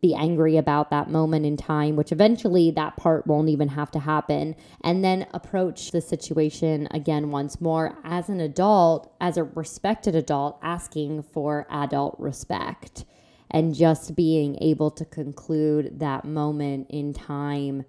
be 0.00 0.14
angry 0.14 0.56
about 0.56 0.90
that 0.90 1.10
moment 1.10 1.46
in 1.46 1.56
time, 1.56 1.96
which 1.96 2.12
eventually 2.12 2.70
that 2.70 2.96
part 2.96 3.26
won't 3.26 3.48
even 3.48 3.68
have 3.68 3.90
to 3.90 3.98
happen, 3.98 4.54
and 4.82 5.02
then 5.02 5.26
approach 5.32 5.90
the 5.90 6.00
situation 6.00 6.86
again 6.90 7.30
once 7.30 7.60
more 7.60 7.96
as 8.04 8.28
an 8.28 8.40
adult, 8.40 9.14
as 9.20 9.36
a 9.36 9.44
respected 9.44 10.14
adult, 10.14 10.58
asking 10.62 11.22
for 11.22 11.66
adult 11.70 12.16
respect 12.18 13.04
and 13.50 13.74
just 13.74 14.14
being 14.14 14.56
able 14.62 14.90
to 14.90 15.04
conclude 15.04 15.98
that 15.98 16.24
moment 16.24 16.86
in 16.90 17.12
time 17.12 17.84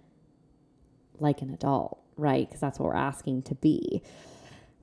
like 1.22 1.42
an 1.42 1.51
adult, 1.51 2.00
right? 2.18 2.48
Because 2.48 2.60
that's 2.62 2.80
what 2.80 2.88
we're 2.88 2.96
asking 2.96 3.44
to 3.44 3.56
be 3.56 4.04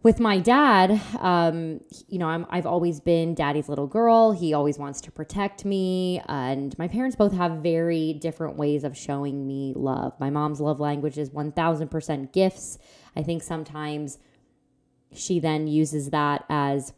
with 0.02 0.20
my 0.20 0.38
dad, 0.38 1.00
um, 1.18 1.80
you 2.08 2.18
know, 2.18 2.28
I'm, 2.28 2.46
I've 2.50 2.66
always 2.66 3.00
been 3.00 3.34
daddy's 3.34 3.68
little 3.68 3.88
girl. 3.88 4.32
He 4.32 4.54
always 4.54 4.78
wants 4.78 5.00
to 5.02 5.10
protect 5.10 5.64
me. 5.64 6.22
And 6.28 6.76
my 6.78 6.86
parents 6.86 7.16
both 7.16 7.32
have 7.32 7.62
very 7.62 8.12
different 8.12 8.56
ways 8.56 8.84
of 8.84 8.96
showing 8.96 9.46
me 9.46 9.72
love. 9.74 10.18
My 10.20 10.30
mom's 10.30 10.60
love 10.60 10.78
language 10.78 11.18
is 11.18 11.30
1000% 11.30 12.32
gifts. 12.32 12.78
I 13.16 13.22
think 13.22 13.42
sometimes 13.42 14.18
she 15.12 15.40
then 15.40 15.66
uses 15.66 16.10
that 16.10 16.44
as, 16.48 16.92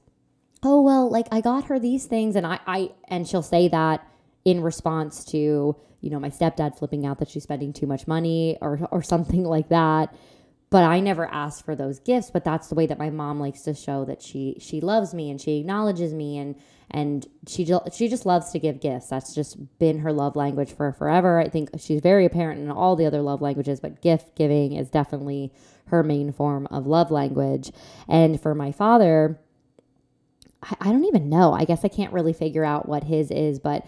oh, 0.62 0.82
well, 0.82 1.10
like 1.10 1.26
I 1.32 1.40
got 1.40 1.64
her 1.64 1.78
these 1.78 2.04
things. 2.04 2.36
And 2.36 2.46
I, 2.46 2.60
I, 2.66 2.90
and 3.08 3.26
she'll 3.26 3.42
say 3.42 3.68
that 3.68 4.06
in 4.44 4.60
response 4.60 5.24
to, 5.26 5.76
you 6.00 6.10
know, 6.10 6.20
my 6.20 6.30
stepdad 6.30 6.78
flipping 6.78 7.06
out 7.06 7.18
that 7.18 7.28
she's 7.28 7.42
spending 7.42 7.72
too 7.72 7.86
much 7.86 8.06
money 8.06 8.56
or, 8.60 8.88
or 8.90 9.02
something 9.14 9.44
like 9.44 9.68
that 9.68 10.14
but 10.70 10.84
I 10.84 11.00
never 11.00 11.26
asked 11.26 11.64
for 11.64 11.74
those 11.74 11.98
gifts. 11.98 12.30
But 12.30 12.44
that's 12.44 12.68
the 12.68 12.76
way 12.76 12.86
that 12.86 12.98
my 12.98 13.10
mom 13.10 13.40
likes 13.40 13.62
to 13.62 13.74
show 13.74 14.04
that 14.04 14.22
she 14.22 14.56
she 14.60 14.80
loves 14.80 15.12
me 15.12 15.30
and 15.30 15.40
she 15.40 15.58
acknowledges 15.58 16.14
me 16.14 16.38
and 16.38 16.54
and 16.92 17.26
she 17.46 17.64
she 17.92 18.08
just 18.08 18.24
loves 18.24 18.50
to 18.52 18.58
give 18.60 18.80
gifts. 18.80 19.08
That's 19.08 19.34
just 19.34 19.78
been 19.78 19.98
her 19.98 20.12
love 20.12 20.36
language 20.36 20.72
for 20.72 20.92
forever. 20.92 21.40
I 21.40 21.48
think 21.48 21.70
she's 21.78 22.00
very 22.00 22.24
apparent 22.24 22.60
in 22.60 22.70
all 22.70 22.94
the 22.94 23.06
other 23.06 23.20
love 23.20 23.42
languages, 23.42 23.80
but 23.80 24.00
gift 24.00 24.36
giving 24.36 24.72
is 24.72 24.88
definitely 24.88 25.52
her 25.86 26.04
main 26.04 26.32
form 26.32 26.68
of 26.70 26.86
love 26.86 27.10
language. 27.10 27.72
And 28.08 28.40
for 28.40 28.54
my 28.54 28.70
father, 28.70 29.40
I, 30.62 30.76
I 30.80 30.92
don't 30.92 31.04
even 31.04 31.28
know. 31.28 31.52
I 31.52 31.64
guess 31.64 31.84
I 31.84 31.88
can't 31.88 32.12
really 32.12 32.32
figure 32.32 32.64
out 32.64 32.88
what 32.88 33.04
his 33.04 33.32
is, 33.32 33.58
but 33.58 33.86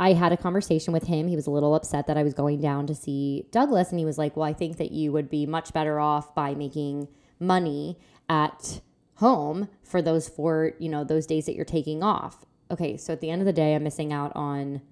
I 0.00 0.12
had 0.12 0.32
a 0.32 0.36
conversation 0.36 0.92
with 0.92 1.04
him. 1.04 1.26
He 1.26 1.34
was 1.34 1.48
a 1.48 1.50
little 1.50 1.74
upset 1.74 2.06
that 2.06 2.16
I 2.16 2.22
was 2.22 2.32
going 2.32 2.60
down 2.60 2.86
to 2.86 2.94
see 2.94 3.46
Douglas. 3.50 3.90
And 3.90 3.98
he 3.98 4.04
was 4.04 4.16
like, 4.16 4.36
Well, 4.36 4.46
I 4.46 4.52
think 4.52 4.78
that 4.78 4.92
you 4.92 5.10
would 5.12 5.28
be 5.28 5.44
much 5.44 5.72
better 5.72 5.98
off 5.98 6.34
by 6.34 6.54
making 6.54 7.08
money 7.40 7.98
at 8.28 8.80
home 9.16 9.68
for 9.82 10.00
those 10.00 10.28
four, 10.28 10.72
you 10.78 10.88
know, 10.88 11.02
those 11.02 11.26
days 11.26 11.46
that 11.46 11.56
you're 11.56 11.64
taking 11.64 12.02
off. 12.02 12.46
Okay. 12.70 12.96
So 12.96 13.12
at 13.12 13.20
the 13.20 13.30
end 13.30 13.42
of 13.42 13.46
the 13.46 13.52
day, 13.52 13.74
I'm 13.74 13.82
missing 13.82 14.12
out 14.12 14.30
on, 14.36 14.82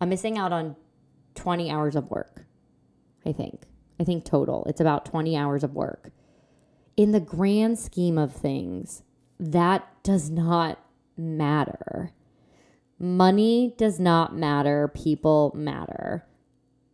I'm 0.00 0.08
missing 0.08 0.38
out 0.38 0.52
on 0.52 0.74
20 1.34 1.70
hours 1.70 1.94
of 1.94 2.10
work. 2.10 2.46
I 3.26 3.32
think. 3.32 3.64
I 4.00 4.04
think 4.04 4.24
total. 4.24 4.64
It's 4.64 4.80
about 4.80 5.04
20 5.04 5.36
hours 5.36 5.62
of 5.62 5.74
work. 5.74 6.10
In 6.96 7.12
the 7.12 7.20
grand 7.20 7.78
scheme 7.78 8.18
of 8.18 8.34
things, 8.34 9.02
that 9.38 9.86
does 10.02 10.30
not 10.30 10.78
matter 11.16 12.10
money 13.02 13.74
does 13.76 14.00
not 14.00 14.34
matter, 14.34 14.88
people 14.88 15.52
matter 15.54 16.24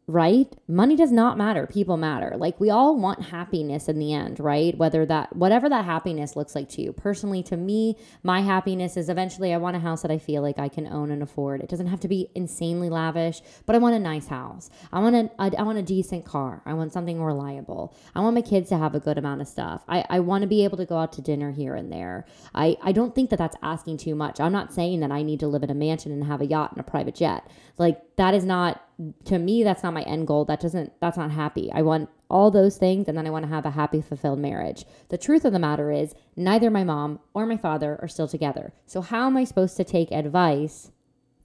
right? 0.08 0.56
Money 0.66 0.96
does 0.96 1.12
not 1.12 1.36
matter. 1.36 1.66
People 1.66 1.98
matter. 1.98 2.34
Like 2.38 2.58
we 2.58 2.70
all 2.70 2.98
want 2.98 3.24
happiness 3.24 3.88
in 3.88 3.98
the 3.98 4.14
end, 4.14 4.40
right? 4.40 4.76
Whether 4.76 5.04
that, 5.04 5.36
whatever 5.36 5.68
that 5.68 5.84
happiness 5.84 6.34
looks 6.34 6.54
like 6.54 6.70
to 6.70 6.82
you. 6.82 6.94
Personally, 6.94 7.42
to 7.44 7.58
me, 7.58 7.94
my 8.22 8.40
happiness 8.40 8.96
is 8.96 9.10
eventually 9.10 9.52
I 9.52 9.58
want 9.58 9.76
a 9.76 9.80
house 9.80 10.00
that 10.00 10.10
I 10.10 10.16
feel 10.16 10.40
like 10.40 10.58
I 10.58 10.70
can 10.70 10.86
own 10.86 11.10
and 11.10 11.22
afford. 11.22 11.60
It 11.60 11.68
doesn't 11.68 11.88
have 11.88 12.00
to 12.00 12.08
be 12.08 12.30
insanely 12.34 12.88
lavish, 12.88 13.42
but 13.66 13.76
I 13.76 13.78
want 13.80 13.96
a 13.96 13.98
nice 13.98 14.28
house. 14.28 14.70
I 14.90 15.00
want 15.00 15.14
a, 15.14 15.30
I, 15.38 15.62
want 15.62 15.76
a 15.76 15.82
decent 15.82 16.24
car. 16.24 16.62
I 16.64 16.72
want 16.72 16.94
something 16.94 17.22
reliable. 17.22 17.94
I 18.14 18.20
want 18.20 18.34
my 18.34 18.40
kids 18.40 18.70
to 18.70 18.78
have 18.78 18.94
a 18.94 19.00
good 19.00 19.18
amount 19.18 19.42
of 19.42 19.46
stuff. 19.46 19.84
I, 19.88 20.06
I 20.08 20.20
want 20.20 20.40
to 20.40 20.48
be 20.48 20.64
able 20.64 20.78
to 20.78 20.86
go 20.86 20.96
out 20.96 21.12
to 21.14 21.22
dinner 21.22 21.50
here 21.50 21.74
and 21.74 21.92
there. 21.92 22.24
I, 22.54 22.78
I 22.82 22.92
don't 22.92 23.14
think 23.14 23.28
that 23.28 23.38
that's 23.38 23.56
asking 23.62 23.98
too 23.98 24.14
much. 24.14 24.40
I'm 24.40 24.52
not 24.52 24.72
saying 24.72 25.00
that 25.00 25.12
I 25.12 25.22
need 25.22 25.40
to 25.40 25.48
live 25.48 25.62
in 25.62 25.70
a 25.70 25.74
mansion 25.74 26.12
and 26.12 26.24
have 26.24 26.40
a 26.40 26.46
yacht 26.46 26.72
and 26.72 26.80
a 26.80 26.82
private 26.82 27.14
jet. 27.14 27.46
Like 27.76 28.00
that 28.18 28.34
is 28.34 28.44
not 28.44 28.84
to 29.24 29.38
me 29.38 29.62
that's 29.62 29.84
not 29.84 29.94
my 29.94 30.02
end 30.02 30.26
goal. 30.26 30.44
That 30.44 30.60
doesn't 30.60 30.92
that's 31.00 31.16
not 31.16 31.30
happy. 31.30 31.70
I 31.72 31.82
want 31.82 32.10
all 32.28 32.50
those 32.50 32.76
things 32.76 33.08
and 33.08 33.16
then 33.16 33.26
i 33.26 33.30
want 33.30 33.44
to 33.44 33.48
have 33.48 33.64
a 33.64 33.70
happy 33.70 34.02
fulfilled 34.02 34.40
marriage. 34.40 34.84
The 35.08 35.16
truth 35.16 35.44
of 35.44 35.52
the 35.52 35.58
matter 35.58 35.90
is 35.90 36.14
neither 36.36 36.68
my 36.68 36.84
mom 36.84 37.20
or 37.32 37.46
my 37.46 37.56
father 37.56 37.96
are 38.02 38.08
still 38.08 38.28
together. 38.28 38.74
So 38.86 39.00
how 39.00 39.26
am 39.26 39.36
i 39.36 39.44
supposed 39.44 39.76
to 39.76 39.84
take 39.84 40.10
advice 40.10 40.90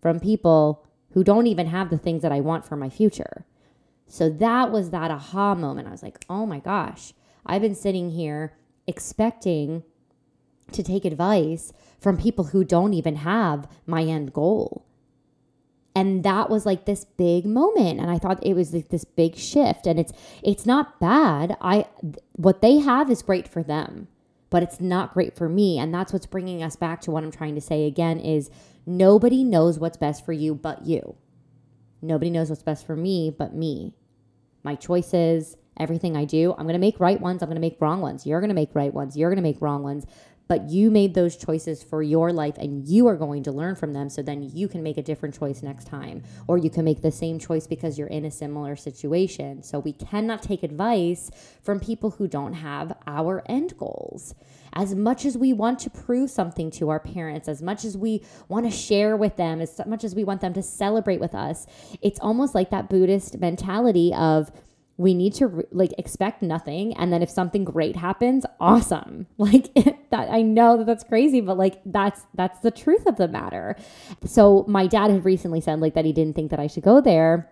from 0.02 0.20
people 0.20 0.86
who 1.12 1.24
don't 1.24 1.48
even 1.48 1.68
have 1.68 1.92
the 1.92 1.98
things 1.98 2.24
that 2.24 2.32
i 2.32 2.40
want 2.40 2.66
for 2.66 2.76
my 2.76 2.90
future? 2.90 3.46
So 4.08 4.30
that 4.30 4.72
was 4.72 4.90
that 4.90 5.12
aha 5.12 5.54
moment. 5.54 5.88
I 5.88 5.92
was 5.92 6.04
like 6.04 6.26
oh 6.28 6.48
my 6.48 6.60
gosh. 6.60 7.14
I've 7.46 7.62
been 7.62 7.76
sitting 7.76 8.10
here 8.10 8.58
expecting 8.88 9.84
to 10.72 10.82
take 10.82 11.06
advice 11.06 11.72
from 12.00 12.18
people 12.18 12.46
who 12.46 12.64
don't 12.64 12.96
even 12.96 13.18
have 13.18 13.68
my 13.86 14.04
end 14.04 14.34
goal 14.34 14.88
and 15.96 16.24
that 16.24 16.50
was 16.50 16.66
like 16.66 16.86
this 16.86 17.06
big 17.06 17.46
moment. 17.46 18.00
And 18.00 18.10
i 18.10 18.18
thought 18.18 18.44
it 18.46 18.56
was 18.56 18.74
like 18.74 18.90
this 18.90 19.06
big 19.06 19.36
shift. 19.36 19.86
And 19.88 20.00
it's 20.00 20.14
it's 20.42 20.66
not 20.66 21.00
bad. 21.00 21.56
I 21.62 21.86
what 22.34 22.62
they 22.62 22.78
have 22.78 23.10
is 23.12 23.22
great 23.22 23.48
for 23.48 23.64
them 23.64 24.08
but 24.50 24.62
it's 24.62 24.80
not 24.80 25.16
great 25.16 25.36
for 25.36 25.50
me. 25.50 25.80
And 25.80 25.92
that's 25.92 26.14
what's 26.14 26.28
bringing 26.28 26.62
us 26.62 26.76
back 26.76 27.02
to 27.02 27.12
what 27.12 27.24
i'm 27.24 27.32
trying 27.32 27.56
to 27.56 27.62
say 27.62 27.86
again 27.86 28.20
is 28.20 28.50
nobody 28.86 29.44
knows 29.44 29.80
what's 29.80 29.98
best 29.98 30.26
for 30.26 30.34
you 30.34 30.56
but 30.56 30.86
you. 30.86 31.16
Nobody 32.02 32.30
knows 32.30 32.50
what's 32.50 32.64
best 32.64 32.86
for 32.86 32.96
me 32.96 33.34
but 33.36 33.56
me. 33.56 33.94
My 34.64 34.76
choices 34.76 35.58
everything 35.80 36.16
i 36.16 36.24
do 36.24 36.52
i'm 36.52 36.68
going 36.68 36.74
to 36.74 36.78
make 36.80 37.00
right 37.00 37.20
ones 37.20 37.42
i'm 37.42 37.50
going 37.50 37.56
to 37.56 37.60
make 37.62 37.82
wrong 37.82 38.00
ones. 38.00 38.28
You're 38.28 38.40
going 38.40 38.50
to 38.50 38.54
make 38.54 38.76
right 38.76 38.94
ones. 38.94 39.18
You're 39.18 39.32
going 39.32 39.44
to 39.44 39.50
make 39.50 39.60
wrong 39.60 39.82
ones 39.82 40.06
but 40.48 40.70
you 40.70 40.92
made 40.92 41.14
those 41.14 41.36
choices 41.38 41.84
for 41.84 42.04
your 42.04 42.32
life 42.34 42.58
and 42.58 42.88
you 42.88 43.08
are 43.08 43.16
going 43.16 43.44
to 43.44 43.52
learn 43.52 43.76
from 43.76 43.94
them. 43.94 44.10
So 44.10 44.22
then 44.22 44.44
you 44.44 44.68
can 44.68 44.84
make 44.84 44.98
a 44.98 45.02
different 45.02 45.38
choice 45.38 45.64
next 45.64 45.86
time 45.86 46.24
or 46.48 46.58
you 46.58 46.70
can 46.70 46.84
make 46.84 47.02
the 47.02 47.12
same 47.12 47.40
choice 47.40 47.68
because 47.68 47.98
you're 47.98 48.08
in 48.08 48.26
a 48.26 48.32
similar 48.32 48.76
situation. 48.76 49.64
So 49.64 49.80
we 49.80 49.94
cannot 49.94 50.44
take 50.44 50.64
advice 50.64 51.32
from 51.62 51.80
people 51.80 52.12
who 52.12 52.28
don't 52.28 52.54
have 52.54 52.96
our 53.08 53.44
end 53.48 53.78
goals. 53.78 54.36
As 54.76 54.96
much 54.96 55.24
as 55.24 55.38
we 55.38 55.54
want 55.54 55.80
to 55.80 55.90
prove 55.90 56.32
something 56.32 56.72
to 56.72 56.90
our 56.90 57.00
parents 57.00 57.48
as 57.48 57.62
much 57.62 57.86
as 57.86 57.96
we 57.96 58.24
want 58.50 58.66
to 58.66 58.72
share 58.72 59.16
with 59.16 59.36
them 59.36 59.62
as 59.62 59.80
much 59.86 60.04
as 60.04 60.16
we 60.16 60.24
want 60.24 60.42
them 60.42 60.54
to 60.54 60.64
celebrate 60.64 61.20
with 61.20 61.36
us 61.36 61.68
it's 62.02 62.20
almost 62.20 62.56
like 62.56 62.72
that 62.72 62.90
buddhist 62.90 63.38
mentality 63.40 64.14
of 64.14 64.52
we 64.98 65.14
need 65.14 65.34
to 65.34 65.66
like 65.72 65.92
expect 65.98 66.42
nothing 66.42 66.96
and 66.98 67.12
then 67.12 67.24
if 67.24 67.30
something 67.30 67.64
great 67.64 67.96
happens 67.96 68.46
awesome 68.60 69.26
like 69.38 69.74
that 70.10 70.30
i 70.30 70.42
know 70.42 70.78
that 70.78 70.86
that's 70.86 71.04
crazy 71.04 71.42
but 71.42 71.58
like 71.58 71.82
that's 71.86 72.22
that's 72.36 72.60
the 72.60 72.72
truth 72.72 73.06
of 73.06 73.16
the 73.18 73.28
matter 73.28 73.76
so 74.26 74.64
my 74.68 74.88
dad 74.88 75.10
had 75.10 75.26
recently 75.26 75.62
said 75.62 75.80
like 75.80 75.94
that 75.94 76.06
he 76.06 76.14
didn't 76.14 76.36
think 76.36 76.52
that 76.52 76.60
i 76.60 76.68
should 76.68 76.84
go 76.84 77.02
there 77.02 77.52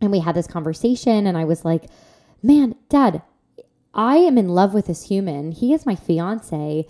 and 0.00 0.10
we 0.10 0.20
had 0.20 0.34
this 0.34 0.46
conversation 0.46 1.26
and 1.26 1.36
i 1.36 1.44
was 1.44 1.64
like 1.64 1.86
man 2.42 2.74
dad 2.88 3.22
i 3.92 4.16
am 4.16 4.38
in 4.38 4.48
love 4.48 4.72
with 4.72 4.86
this 4.86 5.08
human 5.08 5.52
he 5.52 5.74
is 5.74 5.84
my 5.84 5.96
fiance 5.96 6.86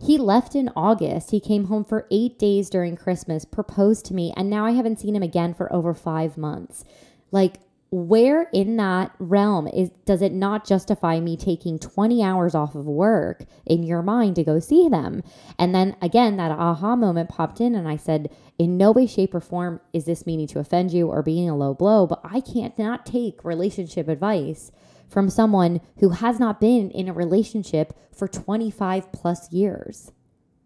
he 0.00 0.18
left 0.18 0.56
in 0.56 0.68
August. 0.74 1.30
He 1.30 1.38
came 1.38 1.66
home 1.66 1.84
for 1.84 2.08
eight 2.10 2.36
days 2.36 2.68
during 2.68 2.96
Christmas, 2.96 3.44
proposed 3.44 4.04
to 4.06 4.14
me, 4.14 4.32
and 4.36 4.50
now 4.50 4.66
I 4.66 4.72
haven't 4.72 4.98
seen 4.98 5.14
him 5.14 5.22
again 5.22 5.54
for 5.54 5.72
over 5.72 5.94
five 5.94 6.36
months. 6.36 6.84
Like, 7.30 7.60
where 7.92 8.48
in 8.54 8.78
that 8.78 9.14
realm 9.18 9.68
is 9.68 9.90
does 10.06 10.22
it 10.22 10.32
not 10.32 10.66
justify 10.66 11.20
me 11.20 11.36
taking 11.36 11.78
20 11.78 12.22
hours 12.22 12.54
off 12.54 12.74
of 12.74 12.86
work 12.86 13.44
in 13.66 13.82
your 13.82 14.00
mind 14.02 14.34
to 14.34 14.42
go 14.42 14.58
see 14.58 14.88
them? 14.88 15.22
And 15.58 15.74
then 15.74 15.94
again 16.00 16.38
that 16.38 16.50
aha 16.50 16.96
moment 16.96 17.28
popped 17.28 17.60
in 17.60 17.74
and 17.74 17.86
i 17.86 17.96
said 17.96 18.34
in 18.58 18.76
no 18.76 18.92
way 18.92 19.06
shape 19.06 19.34
or 19.34 19.40
form 19.40 19.80
is 19.92 20.06
this 20.06 20.26
meaning 20.26 20.46
to 20.46 20.58
offend 20.58 20.92
you 20.92 21.08
or 21.08 21.22
being 21.22 21.48
a 21.48 21.56
low 21.56 21.74
blow 21.74 22.06
but 22.06 22.20
i 22.24 22.40
can't 22.40 22.78
not 22.78 23.04
take 23.04 23.44
relationship 23.44 24.08
advice 24.08 24.72
from 25.08 25.28
someone 25.28 25.80
who 25.98 26.10
has 26.10 26.40
not 26.40 26.60
been 26.60 26.90
in 26.90 27.08
a 27.08 27.12
relationship 27.12 27.92
for 28.14 28.26
25 28.26 29.12
plus 29.12 29.52
years 29.52 30.12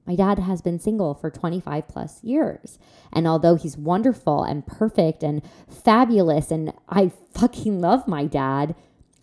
my 0.07 0.15
dad 0.15 0.39
has 0.39 0.63
been 0.63 0.79
single 0.79 1.15
for 1.15 1.31
25 1.31 1.89
plus 1.89 2.23
years. 2.23 2.79
And 3.13 3.27
although 3.27 3.57
he's 3.57 3.77
wonderful 3.77 4.45
and 4.45 4.67
perfect 4.67 5.23
and 5.23 5.43
fabulous, 5.69 6.51
and 6.51 6.73
I 6.89 7.11
fucking 7.35 7.81
love 7.81 8.07
my 8.07 8.27
dad, 8.27 8.75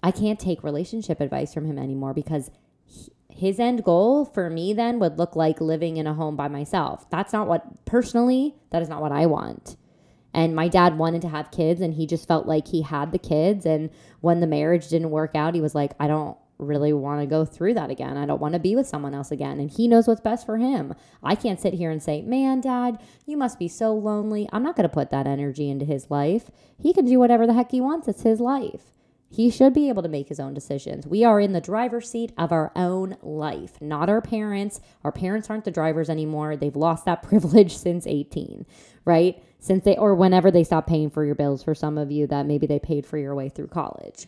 I 0.01 0.11
can't 0.11 0.39
take 0.39 0.63
relationship 0.63 1.21
advice 1.21 1.53
from 1.53 1.65
him 1.65 1.79
anymore 1.79 2.13
because 2.13 2.51
he, 2.85 3.11
his 3.29 3.59
end 3.59 3.83
goal 3.83 4.25
for 4.25 4.49
me 4.49 4.73
then 4.73 4.99
would 4.99 5.17
look 5.17 5.35
like 5.35 5.61
living 5.61 5.97
in 5.97 6.05
a 6.05 6.13
home 6.13 6.35
by 6.35 6.49
myself. 6.49 7.09
That's 7.09 7.31
not 7.31 7.47
what, 7.47 7.85
personally, 7.85 8.55
that 8.71 8.81
is 8.81 8.89
not 8.89 9.01
what 9.01 9.13
I 9.13 9.25
want. 9.25 9.77
And 10.33 10.55
my 10.55 10.67
dad 10.67 10.97
wanted 10.97 11.21
to 11.21 11.29
have 11.29 11.51
kids 11.51 11.79
and 11.79 11.93
he 11.93 12.07
just 12.07 12.27
felt 12.27 12.47
like 12.47 12.67
he 12.67 12.81
had 12.81 13.11
the 13.11 13.19
kids. 13.19 13.65
And 13.65 13.89
when 14.19 14.39
the 14.39 14.47
marriage 14.47 14.89
didn't 14.89 15.11
work 15.11 15.35
out, 15.35 15.53
he 15.53 15.61
was 15.61 15.75
like, 15.75 15.93
I 15.99 16.07
don't 16.07 16.37
really 16.57 16.93
want 16.93 17.21
to 17.21 17.25
go 17.25 17.45
through 17.45 17.73
that 17.75 17.89
again. 17.89 18.17
I 18.17 18.25
don't 18.25 18.41
want 18.41 18.53
to 18.53 18.59
be 18.59 18.75
with 18.75 18.87
someone 18.87 19.13
else 19.13 19.31
again. 19.31 19.59
And 19.59 19.69
he 19.69 19.87
knows 19.87 20.07
what's 20.07 20.21
best 20.21 20.45
for 20.45 20.57
him. 20.57 20.93
I 21.21 21.35
can't 21.35 21.59
sit 21.59 21.73
here 21.73 21.91
and 21.91 22.01
say, 22.01 22.21
man, 22.21 22.61
dad, 22.61 22.99
you 23.25 23.37
must 23.37 23.59
be 23.59 23.67
so 23.67 23.93
lonely. 23.93 24.47
I'm 24.51 24.63
not 24.63 24.75
going 24.75 24.87
to 24.87 24.93
put 24.93 25.09
that 25.11 25.27
energy 25.27 25.69
into 25.69 25.85
his 25.85 26.09
life. 26.09 26.49
He 26.79 26.93
can 26.93 27.05
do 27.05 27.19
whatever 27.19 27.47
the 27.47 27.53
heck 27.53 27.71
he 27.71 27.81
wants. 27.81 28.07
It's 28.07 28.23
his 28.23 28.39
life. 28.39 28.93
He 29.33 29.49
should 29.49 29.73
be 29.73 29.89
able 29.89 30.03
to 30.03 30.09
make 30.09 30.29
his 30.29 30.39
own 30.39 30.53
decisions. 30.53 31.07
We 31.07 31.23
are 31.23 31.39
in 31.39 31.53
the 31.53 31.61
driver's 31.61 32.07
seat 32.07 32.31
of 32.37 32.51
our 32.51 32.71
own 32.75 33.17
life, 33.23 33.81
not 33.81 34.07
our 34.07 34.21
parents. 34.21 34.79
Our 35.03 35.11
parents 35.11 35.49
aren't 35.49 35.65
the 35.65 35.71
drivers 35.71 36.07
anymore. 36.07 36.55
They've 36.55 36.75
lost 36.75 37.05
that 37.05 37.23
privilege 37.29 37.75
since 37.75 38.05
18, 38.05 38.63
right? 39.05 39.43
Since 39.59 39.85
they, 39.85 39.97
or 39.97 40.13
whenever 40.13 40.51
they 40.51 40.63
stop 40.63 40.85
paying 40.85 41.09
for 41.09 41.25
your 41.25 41.33
bills 41.33 41.63
for 41.63 41.73
some 41.73 41.97
of 41.97 42.11
you 42.11 42.27
that 42.27 42.45
maybe 42.45 42.67
they 42.67 42.77
paid 42.77 43.07
for 43.07 43.17
your 43.17 43.33
way 43.33 43.49
through 43.49 43.69
college. 43.69 44.27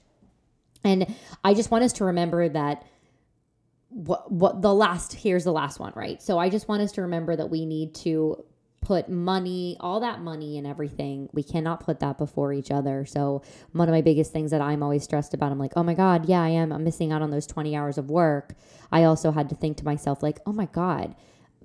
And 0.85 1.13
I 1.43 1.53
just 1.53 1.71
want 1.71 1.83
us 1.83 1.93
to 1.93 2.05
remember 2.05 2.47
that 2.47 2.85
what 3.89 4.31
what 4.31 4.61
the 4.61 4.73
last 4.73 5.13
here's 5.13 5.43
the 5.43 5.51
last 5.51 5.79
one, 5.79 5.93
right? 5.95 6.21
So 6.21 6.37
I 6.37 6.49
just 6.49 6.67
want 6.67 6.81
us 6.81 6.91
to 6.93 7.01
remember 7.01 7.35
that 7.35 7.49
we 7.49 7.65
need 7.65 7.95
to 7.95 8.43
put 8.81 9.09
money, 9.09 9.75
all 9.79 9.99
that 10.01 10.21
money 10.21 10.57
and 10.59 10.67
everything. 10.67 11.27
We 11.33 11.41
cannot 11.41 11.79
put 11.79 11.99
that 12.01 12.19
before 12.19 12.53
each 12.53 12.69
other. 12.69 13.03
So 13.05 13.41
one 13.71 13.89
of 13.89 13.93
my 13.93 14.01
biggest 14.01 14.31
things 14.31 14.51
that 14.51 14.61
I'm 14.61 14.83
always 14.83 15.03
stressed 15.03 15.33
about, 15.33 15.51
I'm 15.51 15.57
like, 15.57 15.73
oh 15.75 15.81
my 15.81 15.95
God, 15.95 16.27
yeah, 16.27 16.41
I 16.41 16.49
am. 16.49 16.71
I'm 16.71 16.83
missing 16.83 17.11
out 17.11 17.23
on 17.23 17.31
those 17.31 17.47
20 17.47 17.75
hours 17.75 17.97
of 17.97 18.11
work. 18.11 18.53
I 18.91 19.03
also 19.03 19.31
had 19.31 19.49
to 19.49 19.55
think 19.55 19.77
to 19.77 19.85
myself, 19.85 20.21
like, 20.21 20.39
oh 20.45 20.53
my 20.53 20.67
God, 20.67 21.15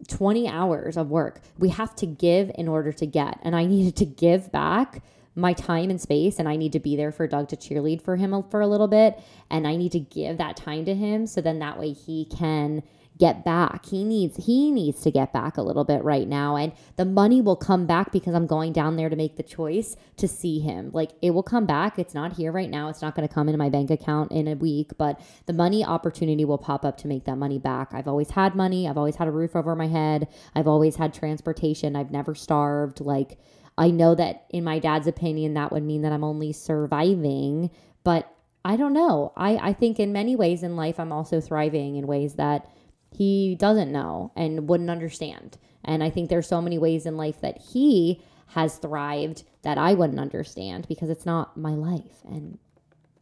20 0.08 0.48
hours 0.48 0.96
of 0.96 1.10
work. 1.10 1.42
We 1.58 1.68
have 1.68 1.94
to 1.96 2.06
give 2.06 2.50
in 2.54 2.68
order 2.68 2.92
to 2.92 3.06
get. 3.06 3.38
And 3.42 3.54
I 3.54 3.66
needed 3.66 3.96
to 3.96 4.06
give 4.06 4.50
back 4.50 5.02
my 5.34 5.52
time 5.52 5.90
and 5.90 6.00
space 6.00 6.38
and 6.38 6.48
I 6.48 6.56
need 6.56 6.72
to 6.72 6.80
be 6.80 6.96
there 6.96 7.12
for 7.12 7.26
Doug 7.26 7.48
to 7.48 7.56
cheerlead 7.56 8.02
for 8.02 8.16
him 8.16 8.42
for 8.50 8.60
a 8.60 8.66
little 8.66 8.88
bit 8.88 9.18
and 9.48 9.66
I 9.66 9.76
need 9.76 9.92
to 9.92 10.00
give 10.00 10.38
that 10.38 10.56
time 10.56 10.84
to 10.86 10.94
him 10.94 11.26
so 11.26 11.40
then 11.40 11.58
that 11.60 11.78
way 11.78 11.92
he 11.92 12.24
can 12.24 12.82
get 13.20 13.44
back. 13.44 13.84
He 13.84 14.02
needs 14.02 14.46
he 14.46 14.72
needs 14.72 15.02
to 15.02 15.10
get 15.10 15.32
back 15.32 15.58
a 15.58 15.62
little 15.62 15.84
bit 15.84 16.02
right 16.02 16.26
now 16.26 16.56
and 16.56 16.72
the 16.96 17.04
money 17.04 17.42
will 17.42 17.54
come 17.54 17.86
back 17.86 18.10
because 18.10 18.34
I'm 18.34 18.46
going 18.46 18.72
down 18.72 18.96
there 18.96 19.10
to 19.10 19.14
make 19.14 19.36
the 19.36 19.42
choice 19.42 19.94
to 20.16 20.26
see 20.26 20.58
him. 20.58 20.90
Like 20.92 21.10
it 21.20 21.30
will 21.32 21.42
come 21.42 21.66
back. 21.66 21.98
It's 21.98 22.14
not 22.14 22.32
here 22.32 22.50
right 22.50 22.70
now. 22.70 22.88
It's 22.88 23.02
not 23.02 23.14
going 23.14 23.28
to 23.28 23.32
come 23.32 23.46
into 23.46 23.58
my 23.58 23.68
bank 23.68 23.90
account 23.90 24.32
in 24.32 24.48
a 24.48 24.54
week, 24.54 24.92
but 24.96 25.20
the 25.46 25.52
money 25.52 25.84
opportunity 25.84 26.46
will 26.46 26.58
pop 26.58 26.84
up 26.84 26.96
to 26.98 27.08
make 27.08 27.24
that 27.26 27.36
money 27.36 27.58
back. 27.58 27.90
I've 27.92 28.08
always 28.08 28.30
had 28.30 28.54
money. 28.54 28.88
I've 28.88 28.98
always 28.98 29.16
had 29.16 29.28
a 29.28 29.32
roof 29.32 29.54
over 29.54 29.76
my 29.76 29.88
head. 29.88 30.26
I've 30.54 30.66
always 30.66 30.96
had 30.96 31.12
transportation. 31.12 31.94
I've 31.94 32.10
never 32.10 32.34
starved 32.34 33.00
like 33.00 33.38
I 33.78 33.90
know 33.90 34.14
that 34.14 34.46
in 34.50 34.64
my 34.64 34.78
dad's 34.78 35.06
opinion, 35.06 35.54
that 35.54 35.72
would 35.72 35.82
mean 35.82 36.02
that 36.02 36.12
I'm 36.12 36.24
only 36.24 36.52
surviving, 36.52 37.70
but 38.04 38.32
I 38.64 38.76
don't 38.76 38.92
know. 38.92 39.32
I, 39.36 39.56
I 39.56 39.72
think 39.72 39.98
in 39.98 40.12
many 40.12 40.36
ways 40.36 40.62
in 40.62 40.76
life, 40.76 41.00
I'm 41.00 41.12
also 41.12 41.40
thriving 41.40 41.96
in 41.96 42.06
ways 42.06 42.34
that 42.34 42.68
he 43.10 43.54
doesn't 43.54 43.92
know 43.92 44.32
and 44.36 44.68
wouldn't 44.68 44.90
understand. 44.90 45.56
And 45.84 46.04
I 46.04 46.10
think 46.10 46.28
there's 46.28 46.46
so 46.46 46.60
many 46.60 46.78
ways 46.78 47.06
in 47.06 47.16
life 47.16 47.40
that 47.40 47.58
he 47.58 48.22
has 48.48 48.76
thrived 48.76 49.44
that 49.62 49.78
I 49.78 49.94
wouldn't 49.94 50.20
understand 50.20 50.86
because 50.88 51.08
it's 51.08 51.26
not 51.26 51.56
my 51.56 51.72
life. 51.72 52.22
And, 52.28 52.58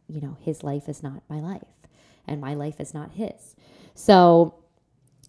you 0.07 0.21
know, 0.21 0.37
his 0.41 0.63
life 0.63 0.89
is 0.89 1.01
not 1.01 1.23
my 1.29 1.39
life, 1.39 1.63
and 2.27 2.41
my 2.41 2.53
life 2.53 2.79
is 2.79 2.93
not 2.93 3.11
his. 3.11 3.55
So, 3.93 4.55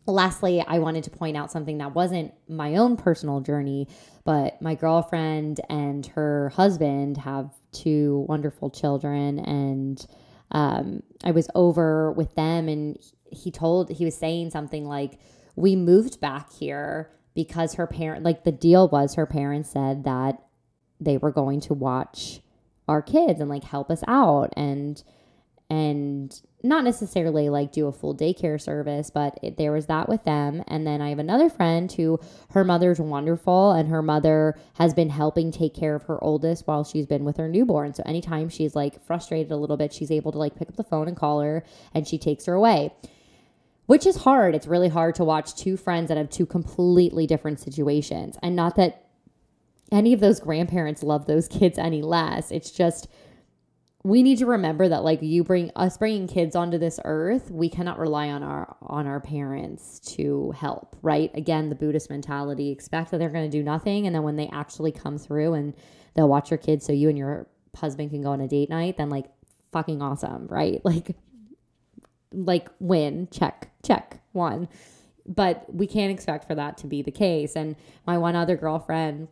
lastly, 0.06 0.64
I 0.66 0.78
wanted 0.78 1.04
to 1.04 1.10
point 1.10 1.36
out 1.36 1.50
something 1.50 1.78
that 1.78 1.94
wasn't 1.94 2.32
my 2.48 2.76
own 2.76 2.96
personal 2.96 3.40
journey, 3.40 3.88
but 4.24 4.60
my 4.60 4.74
girlfriend 4.74 5.60
and 5.68 6.06
her 6.06 6.50
husband 6.50 7.18
have 7.18 7.50
two 7.72 8.24
wonderful 8.28 8.70
children. 8.70 9.38
And 9.38 10.04
um, 10.50 11.02
I 11.24 11.30
was 11.30 11.48
over 11.54 12.12
with 12.12 12.34
them, 12.34 12.68
and 12.68 12.98
he 13.30 13.50
told, 13.50 13.90
he 13.90 14.04
was 14.04 14.16
saying 14.16 14.50
something 14.50 14.86
like, 14.86 15.18
We 15.56 15.76
moved 15.76 16.20
back 16.20 16.52
here 16.52 17.10
because 17.34 17.74
her 17.74 17.86
parent, 17.86 18.24
like 18.24 18.44
the 18.44 18.52
deal 18.52 18.88
was 18.88 19.14
her 19.14 19.26
parents 19.26 19.70
said 19.70 20.04
that 20.04 20.42
they 20.98 21.16
were 21.16 21.30
going 21.30 21.60
to 21.60 21.74
watch 21.74 22.40
our 22.88 23.00
kids 23.00 23.40
and 23.40 23.48
like 23.48 23.64
help 23.64 23.90
us 23.90 24.02
out. 24.08 24.52
And, 24.56 25.02
and 25.70 26.42
not 26.64 26.82
necessarily 26.82 27.48
like 27.48 27.70
do 27.70 27.86
a 27.86 27.92
full 27.92 28.14
daycare 28.14 28.60
service, 28.60 29.08
but 29.08 29.38
it, 29.40 29.56
there 29.56 29.70
was 29.70 29.86
that 29.86 30.08
with 30.08 30.24
them. 30.24 30.64
And 30.66 30.84
then 30.84 31.00
I 31.00 31.10
have 31.10 31.20
another 31.20 31.48
friend 31.48 31.90
who 31.90 32.18
her 32.50 32.64
mother's 32.64 33.00
wonderful 33.00 33.70
and 33.70 33.88
her 33.88 34.02
mother 34.02 34.58
has 34.74 34.92
been 34.92 35.10
helping 35.10 35.52
take 35.52 35.72
care 35.72 35.94
of 35.94 36.02
her 36.02 36.22
oldest 36.22 36.66
while 36.66 36.82
she's 36.82 37.06
been 37.06 37.24
with 37.24 37.36
her 37.36 37.48
newborn. 37.48 37.94
So 37.94 38.02
anytime 38.04 38.48
she's 38.48 38.74
like 38.74 39.00
frustrated 39.04 39.52
a 39.52 39.56
little 39.56 39.76
bit, 39.76 39.92
she's 39.92 40.10
able 40.10 40.32
to 40.32 40.38
like 40.38 40.56
pick 40.56 40.68
up 40.68 40.76
the 40.76 40.84
phone 40.84 41.06
and 41.06 41.16
call 41.16 41.40
her 41.40 41.64
and 41.94 42.06
she 42.06 42.18
takes 42.18 42.46
her 42.46 42.54
away. 42.54 42.92
Which 43.86 44.06
is 44.06 44.16
hard. 44.16 44.54
It's 44.56 44.66
really 44.66 44.88
hard 44.88 45.14
to 45.16 45.24
watch 45.24 45.54
two 45.54 45.76
friends 45.76 46.08
that 46.08 46.16
have 46.16 46.30
two 46.30 46.46
completely 46.46 47.26
different 47.28 47.60
situations. 47.60 48.36
And 48.42 48.56
not 48.56 48.74
that 48.76 49.04
any 49.92 50.12
of 50.12 50.20
those 50.20 50.40
grandparents 50.40 51.02
love 51.02 51.26
those 51.26 51.48
kids 51.48 51.78
any 51.78 52.02
less. 52.02 52.50
It's 52.50 52.70
just 52.70 53.08
we 54.02 54.22
need 54.22 54.38
to 54.38 54.46
remember 54.46 54.88
that 54.88 55.04
like 55.04 55.20
you 55.20 55.44
bring 55.44 55.70
us 55.76 55.98
bringing 55.98 56.26
kids 56.26 56.56
onto 56.56 56.78
this 56.78 56.98
earth 57.04 57.50
we 57.50 57.68
cannot 57.68 57.98
rely 57.98 58.28
on 58.28 58.42
our 58.42 58.76
on 58.82 59.06
our 59.06 59.20
parents 59.20 60.00
to 60.00 60.52
help 60.52 60.96
right? 61.02 61.30
Again 61.34 61.68
the 61.68 61.74
buddhist 61.74 62.08
mentality 62.10 62.70
expect 62.70 63.10
that 63.10 63.18
they're 63.18 63.30
going 63.30 63.50
to 63.50 63.56
do 63.56 63.62
nothing 63.62 64.06
and 64.06 64.14
then 64.14 64.22
when 64.22 64.36
they 64.36 64.48
actually 64.48 64.92
come 64.92 65.18
through 65.18 65.54
and 65.54 65.74
they'll 66.14 66.28
watch 66.28 66.50
your 66.50 66.58
kids 66.58 66.86
so 66.86 66.92
you 66.92 67.08
and 67.08 67.18
your 67.18 67.46
husband 67.76 68.10
can 68.10 68.22
go 68.22 68.30
on 68.30 68.40
a 68.40 68.48
date 68.48 68.70
night 68.70 68.96
then 68.96 69.10
like 69.10 69.26
fucking 69.72 70.02
awesome 70.02 70.46
right? 70.48 70.80
Like 70.90 71.16
like 72.32 72.68
win 72.78 73.28
check 73.30 73.70
check 73.84 74.20
one. 74.32 74.68
But 75.26 75.72
we 75.72 75.86
can't 75.86 76.10
expect 76.10 76.46
for 76.46 76.54
that 76.54 76.78
to 76.78 76.86
be 76.86 77.02
the 77.02 77.10
case. 77.10 77.54
And 77.54 77.76
my 78.06 78.18
one 78.18 78.34
other 78.34 78.56
girlfriend 78.56 79.28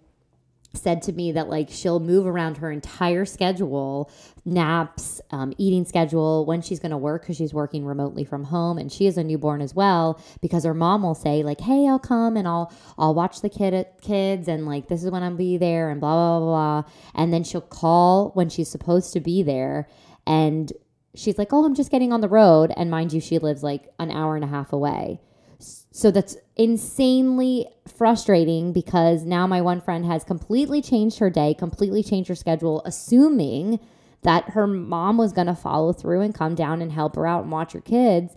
said 0.75 1.03
to 1.03 1.13
me 1.13 1.33
that 1.33 1.49
like 1.49 1.69
she'll 1.71 2.01
move 2.01 2.27
around 2.27 2.59
her 2.59 2.71
entire 2.71 3.25
schedule 3.25 4.11
naps 4.45 5.21
um, 5.31 5.53
eating 5.59 5.85
schedule 5.85 6.45
when 6.45 6.61
she's 6.61 6.79
going 6.79 6.91
to 6.91 6.97
work 6.97 7.23
because 7.23 7.37
she's 7.37 7.55
working 7.55 7.85
remotely 7.85 8.25
from 8.25 8.45
home 8.45 8.79
and 8.79 8.93
she 8.93 9.07
is 9.07 9.17
a 9.17 9.25
newborn 9.25 9.61
as 9.61 9.75
well 9.75 10.21
because 10.41 10.65
her 10.65 10.75
mom 10.75 11.03
will 11.03 11.15
say 11.15 11.43
like 11.43 11.61
hey 11.61 11.87
i'll 11.89 11.99
come 11.99 12.37
and 12.37 12.47
i'll 12.47 12.73
i'll 12.99 13.15
watch 13.15 13.41
the 13.41 13.49
kid 13.49 13.87
kids 14.01 14.47
and 14.47 14.67
like 14.67 14.89
this 14.89 15.03
is 15.03 15.11
when 15.11 15.23
i'll 15.23 15.35
be 15.35 15.57
there 15.57 15.91
and 15.91 16.01
blah 16.01 16.15
blah 16.15 16.39
blah 16.39 16.83
blah. 16.83 16.91
And 17.15 17.33
then 17.33 17.45
she'll 17.45 17.61
call 17.61 18.31
when 18.35 18.49
she's 18.49 18.71
supposed 18.71 19.13
to 19.15 19.21
be 19.21 19.43
there 19.43 19.89
and 20.27 20.73
she's 21.15 21.39
like 21.39 21.53
oh 21.53 21.65
i'm 21.65 21.75
just 21.75 21.91
getting 21.91 22.13
on 22.13 22.21
the 22.21 22.29
road 22.29 22.73
and 22.77 22.91
mind 22.91 23.13
you 23.13 23.21
she 23.21 23.39
lives 23.39 23.63
like 23.63 23.89
an 23.99 24.11
hour 24.11 24.37
and 24.37 24.45
a 24.45 24.49
half 24.49 24.73
away 24.73 25.21
so 25.99 26.13
that's 26.13 26.37
insanely 26.55 27.67
frustrating 27.89 28.73
because 28.73 29.25
now 29.25 29.49
my 29.49 29.61
one 29.61 29.81
friend 29.81 30.07
has 30.07 30.23
completely 30.23 30.81
changed 30.81 31.19
her 31.19 31.29
day, 31.29 31.55
completely 31.55 32.05
changed 32.05 32.29
her 32.29 32.37
schedule, 32.37 32.83
assuming 32.85 33.81
that 34.23 34.51
her 34.51 34.65
mom 34.65 35.17
was 35.17 35.33
going 35.33 35.49
to 35.49 35.57
follow 35.57 35.93
through 35.93 36.21
and 36.21 36.37
come 36.37 36.55
down 36.55 36.83
and 36.83 36.93
help 36.93 37.17
her 37.17 37.27
out 37.27 37.43
and 37.43 37.51
watch 37.51 37.73
her 37.73 37.81
kids. 37.81 38.37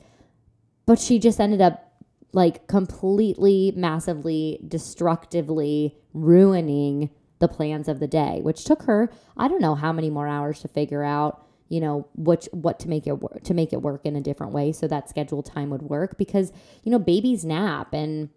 But 0.88 0.98
she 0.98 1.20
just 1.20 1.40
ended 1.40 1.62
up 1.62 1.94
like 2.34 2.66
completely, 2.66 3.72
massively, 3.76 4.60
destructively 4.68 5.96
ruining 6.16 7.12
the 7.38 7.48
plans 7.48 7.88
of 7.88 8.00
the 8.00 8.08
day, 8.08 8.40
which 8.42 8.66
took 8.66 8.82
her, 8.84 9.12
I 9.38 9.48
don't 9.48 9.62
know 9.62 9.76
how 9.76 9.94
many 9.94 10.10
more 10.10 10.28
hours 10.28 10.62
to 10.62 10.68
figure 10.68 11.04
out 11.04 11.46
you 11.72 11.82
know 11.82 12.08
which 12.16 12.50
what 12.54 12.80
to 12.80 12.90
make 12.90 13.08
it 13.08 13.20
work 13.22 13.44
to 13.44 13.54
make 13.56 13.74
it 13.74 13.82
work 13.82 14.06
in 14.06 14.16
a 14.18 14.22
different 14.22 14.54
way 14.54 14.72
so 14.74 14.88
that 14.88 15.10
scheduled 15.10 15.46
time 15.46 15.72
would 15.72 15.84
work 15.84 16.18
because 16.18 16.52
you 16.84 16.92
know 16.92 17.00
babies 17.00 17.46
nap 17.46 17.94
and 17.94 18.30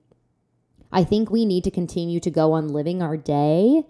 I 0.92 1.04
think 1.04 1.30
we 1.30 1.44
need 1.46 1.64
to 1.64 1.72
continue 1.72 2.20
to 2.20 2.30
go 2.30 2.52
on 2.52 2.68
living 2.68 3.02
our 3.02 3.16
day 3.18 3.84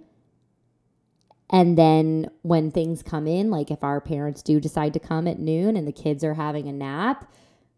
And 1.50 1.78
then 1.78 2.30
when 2.42 2.70
things 2.70 3.02
come 3.02 3.26
in, 3.26 3.50
like 3.50 3.70
if 3.70 3.84
our 3.84 4.00
parents 4.00 4.42
do 4.42 4.60
decide 4.60 4.94
to 4.94 5.00
come 5.00 5.28
at 5.28 5.38
noon 5.38 5.76
and 5.76 5.86
the 5.86 5.92
kids 5.92 6.24
are 6.24 6.34
having 6.34 6.68
a 6.68 6.72
nap, 6.72 7.30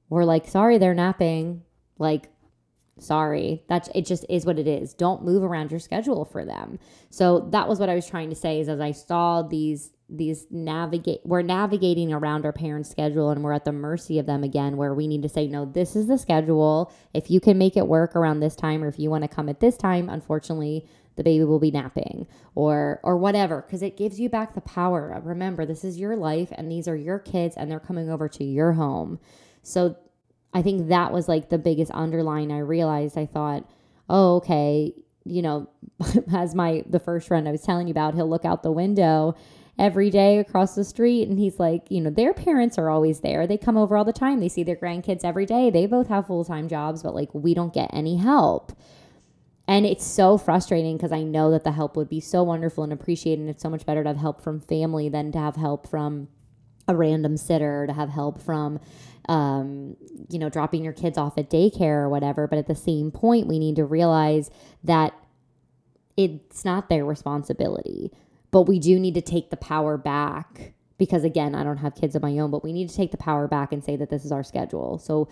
we're 0.09 0.25
like, 0.25 0.49
sorry, 0.49 0.79
they're 0.79 0.95
napping. 0.95 1.63
Like, 1.99 2.31
sorry. 2.99 3.63
That's 3.69 3.89
it 3.95 4.07
just 4.07 4.25
is 4.29 4.47
what 4.47 4.59
it 4.59 4.67
is. 4.67 4.95
Don't 4.95 5.25
move 5.25 5.43
around 5.43 5.71
your 5.71 5.81
schedule 5.81 6.25
for 6.25 6.45
them. 6.45 6.79
So 7.11 7.49
that 7.51 7.69
was 7.69 7.79
what 7.79 7.89
I 7.89 7.95
was 7.95 8.07
trying 8.07 8.31
to 8.31 8.37
say 8.37 8.61
is 8.61 8.69
as 8.69 8.81
I 8.81 8.93
saw 8.93 9.43
these 9.43 9.93
these 10.09 10.47
navigate 10.51 11.21
we're 11.25 11.43
navigating 11.43 12.13
around 12.13 12.45
our 12.45 12.53
parents' 12.53 12.89
schedule 12.89 13.31
and 13.31 13.43
we're 13.43 13.53
at 13.53 13.65
the 13.65 13.73
mercy 13.73 14.21
of 14.21 14.27
them 14.27 14.45
again 14.45 14.77
where 14.77 14.95
we 14.95 15.09
need 15.09 15.23
to 15.23 15.29
say 15.29 15.49
no 15.49 15.65
this 15.65 15.97
is 15.97 16.07
the 16.07 16.17
schedule 16.17 16.93
if 17.13 17.29
you 17.29 17.41
can 17.41 17.59
make 17.59 17.77
it 17.77 17.89
work 17.89 18.15
around 18.15 18.39
this 18.39 18.55
time 18.55 18.85
or 18.85 18.89
if 18.89 19.01
you 19.01 19.11
want 19.11 19.25
to 19.25 19.29
come 19.29 19.49
at 19.49 19.59
this 19.59 19.77
time 19.77 20.09
unfortunately 20.09 20.87
the 21.17 21.25
baby 21.25 21.43
will 21.43 21.59
be 21.59 21.73
napping 21.73 22.25
or 22.55 23.01
or 23.03 23.17
whatever 23.17 23.63
because 23.63 23.83
it 23.83 23.97
gives 23.97 24.21
you 24.21 24.29
back 24.29 24.55
the 24.55 24.61
power 24.61 25.21
remember 25.25 25.67
this 25.67 25.83
is 25.83 25.99
your 25.99 26.15
life 26.15 26.53
and 26.53 26.71
these 26.71 26.87
are 26.87 26.97
your 26.97 27.19
kids 27.19 27.57
and 27.57 27.69
they're 27.69 27.81
coming 27.81 28.09
over 28.09 28.29
to 28.29 28.45
your 28.45 28.75
home 28.75 29.19
so 29.65 29.97
i 30.57 30.63
think 30.63 30.89
that 30.89 31.13
was 31.13 31.29
like 31.29 31.49
the 31.49 31.59
biggest 31.59 31.91
underline 31.93 32.51
i 32.51 32.59
realized 32.59 33.17
i 33.17 33.27
thought 33.27 33.69
oh 34.09 34.37
okay 34.37 34.93
you 35.25 35.43
know 35.43 35.69
as 36.35 36.55
my 36.55 36.83
the 36.89 36.99
first 36.99 37.29
friend 37.29 37.47
i 37.47 37.53
was 37.53 37.63
telling 37.63 37.87
you 37.87 37.93
about 37.93 38.15
he'll 38.15 38.29
look 38.29 38.45
out 38.45 38.63
the 38.63 38.73
window 38.73 39.37
every 39.79 40.11
day 40.11 40.39
across 40.39 40.75
the 40.75 40.85
street. 40.85 41.29
And 41.29 41.39
he's 41.39 41.59
like, 41.59 41.91
you 41.91 42.01
know, 42.01 42.11
their 42.11 42.33
parents 42.33 42.79
are 42.79 42.89
always 42.89 43.21
there. 43.21 43.47
They 43.47 43.59
come 43.59 43.77
over 43.77 43.97
all 43.97 44.05
the 44.05 44.13
time. 44.13 44.41
They 44.41 44.49
see 44.49 44.63
their 44.63 44.77
grandkids 44.77 45.25
every 45.25 45.47
day. 45.47 45.71
They 45.71 45.87
both 45.87 46.09
have 46.09 46.27
full 46.27 46.45
time 46.45 46.69
jobs, 46.69 47.03
but 47.03 47.15
like 47.15 47.33
we 47.35 47.55
don't 47.55 47.75
get 47.75 47.91
any 47.93 48.17
help. 48.17 48.73
And 49.69 49.85
it's 49.85 50.07
so 50.07 50.39
frustrating 50.39 50.97
because 50.97 51.13
I 51.13 51.23
know 51.23 51.51
that 51.51 51.65
the 51.65 51.73
help 51.73 51.97
would 51.97 52.09
be 52.09 52.21
so 52.21 52.43
wonderful 52.45 52.85
and 52.85 52.93
appreciated. 52.93 53.41
And 53.41 53.51
it's 53.51 53.63
so 53.63 53.71
much 53.71 53.85
better 53.85 54.03
to 54.05 54.11
have 54.11 54.19
help 54.19 54.41
from 54.41 54.61
family 54.61 55.09
than 55.09 55.33
to 55.33 55.39
have 55.39 55.57
help 55.57 55.89
from 55.89 56.29
a 56.87 56.95
random 56.95 57.37
sitter, 57.37 57.85
to 57.87 57.93
have 57.93 58.11
help 58.11 58.41
from, 58.41 58.79
um, 59.29 59.97
you 60.29 60.39
know, 60.39 60.49
dropping 60.49 60.85
your 60.85 60.93
kids 60.93 61.19
off 61.19 61.39
at 61.39 61.51
daycare 61.51 62.03
or 62.03 62.09
whatever. 62.09 62.47
But 62.47 62.59
at 62.59 62.67
the 62.67 62.75
same 62.75 63.11
point, 63.11 63.47
we 63.47 63.59
need 63.59 63.77
to 63.77 63.85
realize 63.85 64.51
that 64.85 65.15
it's 66.17 66.65
not 66.65 66.89
their 66.89 67.05
responsibility 67.05 68.11
but 68.51 68.63
we 68.63 68.79
do 68.79 68.99
need 68.99 69.13
to 69.13 69.21
take 69.21 69.51
the 69.51 69.57
power 69.59 69.99
back 69.99 70.73
because 70.99 71.25
again, 71.25 71.55
I 71.55 71.63
don't 71.63 71.77
have 71.77 71.95
kids 71.95 72.17
of 72.17 72.23
my 72.23 72.39
own, 72.39 72.51
but 72.51 72.65
we 72.65 72.73
need 72.73 72.89
to 72.89 72.97
take 72.97 73.11
the 73.11 73.19
power 73.19 73.47
back 73.47 73.71
and 73.71 73.85
say 73.85 73.97
that 73.97 74.09
this 74.09 74.25
is 74.25 74.33
our 74.33 74.43
schedule. 74.43 74.99
So 74.99 75.29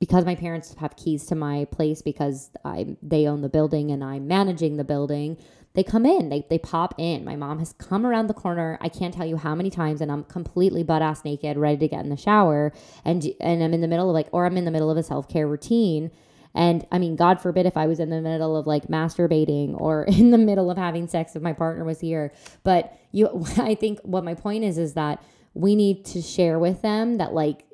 because 0.00 0.24
my 0.24 0.34
parents 0.34 0.74
have 0.78 0.96
keys 0.96 1.26
to 1.26 1.34
my 1.34 1.66
place 1.66 2.00
because 2.00 2.50
I 2.64 2.96
they 3.02 3.26
own 3.26 3.42
the 3.42 3.50
building 3.50 3.90
and 3.90 4.02
I'm 4.02 4.26
managing 4.26 4.78
the 4.78 4.84
building, 4.84 5.36
they 5.74 5.82
come 5.82 6.06
in, 6.06 6.28
they, 6.28 6.46
they 6.48 6.58
pop 6.58 6.94
in. 6.98 7.24
My 7.24 7.36
mom 7.36 7.58
has 7.58 7.72
come 7.72 8.06
around 8.06 8.28
the 8.28 8.34
corner. 8.34 8.78
I 8.80 8.88
can't 8.88 9.12
tell 9.12 9.26
you 9.26 9.36
how 9.36 9.54
many 9.54 9.70
times, 9.70 10.00
and 10.00 10.10
I'm 10.10 10.24
completely 10.24 10.84
butt 10.84 11.02
ass 11.02 11.24
naked, 11.24 11.56
ready 11.56 11.78
to 11.78 11.88
get 11.88 12.04
in 12.04 12.10
the 12.10 12.16
shower, 12.16 12.72
and 13.04 13.26
and 13.40 13.62
I'm 13.62 13.74
in 13.74 13.80
the 13.80 13.88
middle 13.88 14.08
of 14.08 14.14
like, 14.14 14.28
or 14.32 14.46
I'm 14.46 14.56
in 14.56 14.64
the 14.64 14.70
middle 14.70 14.90
of 14.90 14.96
a 14.96 15.02
self 15.02 15.28
care 15.28 15.48
routine, 15.48 16.10
and 16.54 16.86
I 16.92 16.98
mean, 16.98 17.16
God 17.16 17.40
forbid 17.40 17.66
if 17.66 17.76
I 17.76 17.86
was 17.86 17.98
in 17.98 18.10
the 18.10 18.20
middle 18.20 18.56
of 18.56 18.66
like 18.66 18.86
masturbating 18.86 19.78
or 19.80 20.04
in 20.08 20.30
the 20.30 20.38
middle 20.38 20.70
of 20.70 20.78
having 20.78 21.08
sex 21.08 21.34
if 21.34 21.42
my 21.42 21.52
partner 21.52 21.84
was 21.84 22.00
here. 22.00 22.32
But 22.62 22.96
you, 23.10 23.44
I 23.58 23.74
think 23.74 23.98
what 24.02 24.24
my 24.24 24.34
point 24.34 24.64
is 24.64 24.78
is 24.78 24.94
that 24.94 25.22
we 25.54 25.74
need 25.74 26.04
to 26.06 26.22
share 26.22 26.58
with 26.58 26.82
them 26.82 27.18
that 27.18 27.32
like 27.32 27.64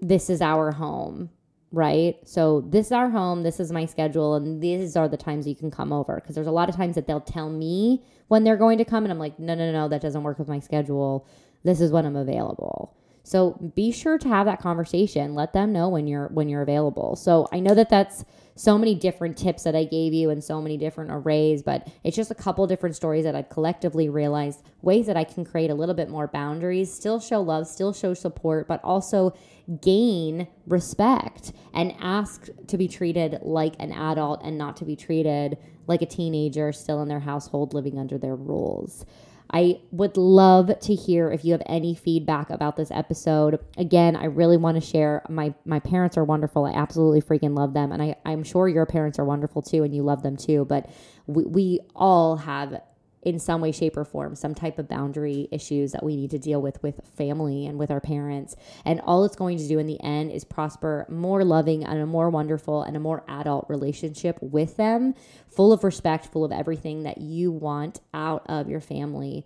this 0.00 0.28
is 0.28 0.42
our 0.42 0.72
home, 0.72 1.30
right? 1.76 2.16
So 2.24 2.62
this 2.62 2.86
is 2.86 2.92
our 2.92 3.10
home, 3.10 3.42
this 3.42 3.60
is 3.60 3.70
my 3.70 3.84
schedule, 3.84 4.34
and 4.34 4.62
these 4.62 4.96
are 4.96 5.08
the 5.08 5.18
times 5.18 5.46
you 5.46 5.54
can 5.54 5.70
come 5.70 5.92
over. 5.92 6.16
Because 6.16 6.34
there's 6.34 6.46
a 6.46 6.52
lot 6.52 6.70
of 6.70 6.74
times 6.74 6.94
that 6.94 7.06
they'll 7.06 7.20
tell 7.20 7.50
me 7.50 8.02
when 8.28 8.44
they're 8.44 8.56
going 8.56 8.78
to 8.78 8.84
come, 8.84 9.04
and 9.04 9.12
I'm 9.12 9.18
like, 9.18 9.38
no, 9.38 9.54
no, 9.54 9.70
no, 9.70 9.86
that 9.88 10.00
doesn't 10.00 10.22
work 10.22 10.38
with 10.38 10.48
my 10.48 10.58
schedule. 10.58 11.26
This 11.64 11.82
is 11.82 11.92
when 11.92 12.06
I'm 12.06 12.16
available. 12.16 12.96
So 13.24 13.52
be 13.74 13.92
sure 13.92 14.16
to 14.18 14.28
have 14.28 14.46
that 14.46 14.60
conversation. 14.60 15.34
Let 15.34 15.52
them 15.52 15.72
know 15.72 15.88
when 15.88 16.06
you're 16.06 16.28
when 16.28 16.48
you're 16.48 16.62
available. 16.62 17.14
So 17.16 17.46
I 17.52 17.60
know 17.60 17.74
that 17.74 17.90
that's 17.90 18.24
so 18.56 18.76
many 18.78 18.94
different 18.94 19.36
tips 19.36 19.62
that 19.64 19.76
I 19.76 19.84
gave 19.84 20.12
you 20.12 20.30
and 20.30 20.42
so 20.42 20.60
many 20.60 20.76
different 20.76 21.10
arrays, 21.12 21.62
but 21.62 21.88
it's 22.02 22.16
just 22.16 22.30
a 22.30 22.34
couple 22.34 22.66
different 22.66 22.96
stories 22.96 23.24
that 23.24 23.36
I've 23.36 23.50
collectively 23.50 24.08
realized 24.08 24.62
ways 24.82 25.06
that 25.06 25.16
I 25.16 25.24
can 25.24 25.44
create 25.44 25.70
a 25.70 25.74
little 25.74 25.94
bit 25.94 26.08
more 26.08 26.26
boundaries, 26.26 26.92
still 26.92 27.20
show 27.20 27.40
love, 27.40 27.68
still 27.68 27.92
show 27.92 28.14
support, 28.14 28.66
but 28.66 28.82
also 28.82 29.34
gain 29.82 30.48
respect 30.66 31.52
and 31.74 31.94
ask 32.00 32.48
to 32.66 32.78
be 32.78 32.88
treated 32.88 33.38
like 33.42 33.74
an 33.78 33.92
adult 33.92 34.40
and 34.42 34.56
not 34.56 34.76
to 34.78 34.84
be 34.84 34.96
treated 34.96 35.58
like 35.86 36.02
a 36.02 36.06
teenager 36.06 36.72
still 36.72 37.02
in 37.02 37.08
their 37.08 37.20
household 37.20 37.74
living 37.74 37.98
under 37.98 38.16
their 38.18 38.34
rules. 38.34 39.04
I 39.52 39.80
would 39.90 40.16
love 40.16 40.78
to 40.80 40.94
hear 40.94 41.30
if 41.30 41.44
you 41.44 41.52
have 41.52 41.62
any 41.66 41.94
feedback 41.94 42.50
about 42.50 42.76
this 42.76 42.90
episode. 42.90 43.60
Again, 43.76 44.16
I 44.16 44.24
really 44.24 44.56
want 44.56 44.76
to 44.76 44.80
share. 44.80 45.22
My 45.28 45.54
my 45.64 45.78
parents 45.78 46.16
are 46.16 46.24
wonderful. 46.24 46.64
I 46.64 46.72
absolutely 46.72 47.22
freaking 47.22 47.56
love 47.56 47.72
them, 47.74 47.92
and 47.92 48.02
I 48.02 48.16
I'm 48.24 48.42
sure 48.42 48.68
your 48.68 48.86
parents 48.86 49.18
are 49.18 49.24
wonderful 49.24 49.62
too, 49.62 49.82
and 49.84 49.94
you 49.94 50.02
love 50.02 50.22
them 50.22 50.36
too. 50.36 50.64
But 50.64 50.90
we 51.26 51.44
we 51.44 51.80
all 51.94 52.36
have 52.36 52.80
in 53.26 53.40
some 53.40 53.60
way, 53.60 53.72
shape, 53.72 53.96
or 53.96 54.04
form, 54.04 54.36
some 54.36 54.54
type 54.54 54.78
of 54.78 54.88
boundary 54.88 55.48
issues 55.50 55.90
that 55.90 56.04
we 56.04 56.14
need 56.14 56.30
to 56.30 56.38
deal 56.38 56.62
with 56.62 56.80
with 56.80 57.00
family 57.16 57.66
and 57.66 57.76
with 57.76 57.90
our 57.90 58.00
parents. 58.00 58.54
And 58.84 59.00
all 59.00 59.24
it's 59.24 59.34
going 59.34 59.58
to 59.58 59.66
do 59.66 59.80
in 59.80 59.88
the 59.88 60.00
end 60.00 60.30
is 60.30 60.44
prosper 60.44 61.04
more 61.08 61.44
loving 61.44 61.84
and 61.84 61.98
a 61.98 62.06
more 62.06 62.30
wonderful 62.30 62.84
and 62.84 62.96
a 62.96 63.00
more 63.00 63.24
adult 63.26 63.66
relationship 63.68 64.38
with 64.40 64.76
them, 64.76 65.16
full 65.48 65.72
of 65.72 65.82
respect, 65.82 66.26
full 66.26 66.44
of 66.44 66.52
everything 66.52 67.02
that 67.02 67.18
you 67.18 67.50
want 67.50 67.98
out 68.14 68.46
of 68.48 68.68
your 68.68 68.80
family 68.80 69.44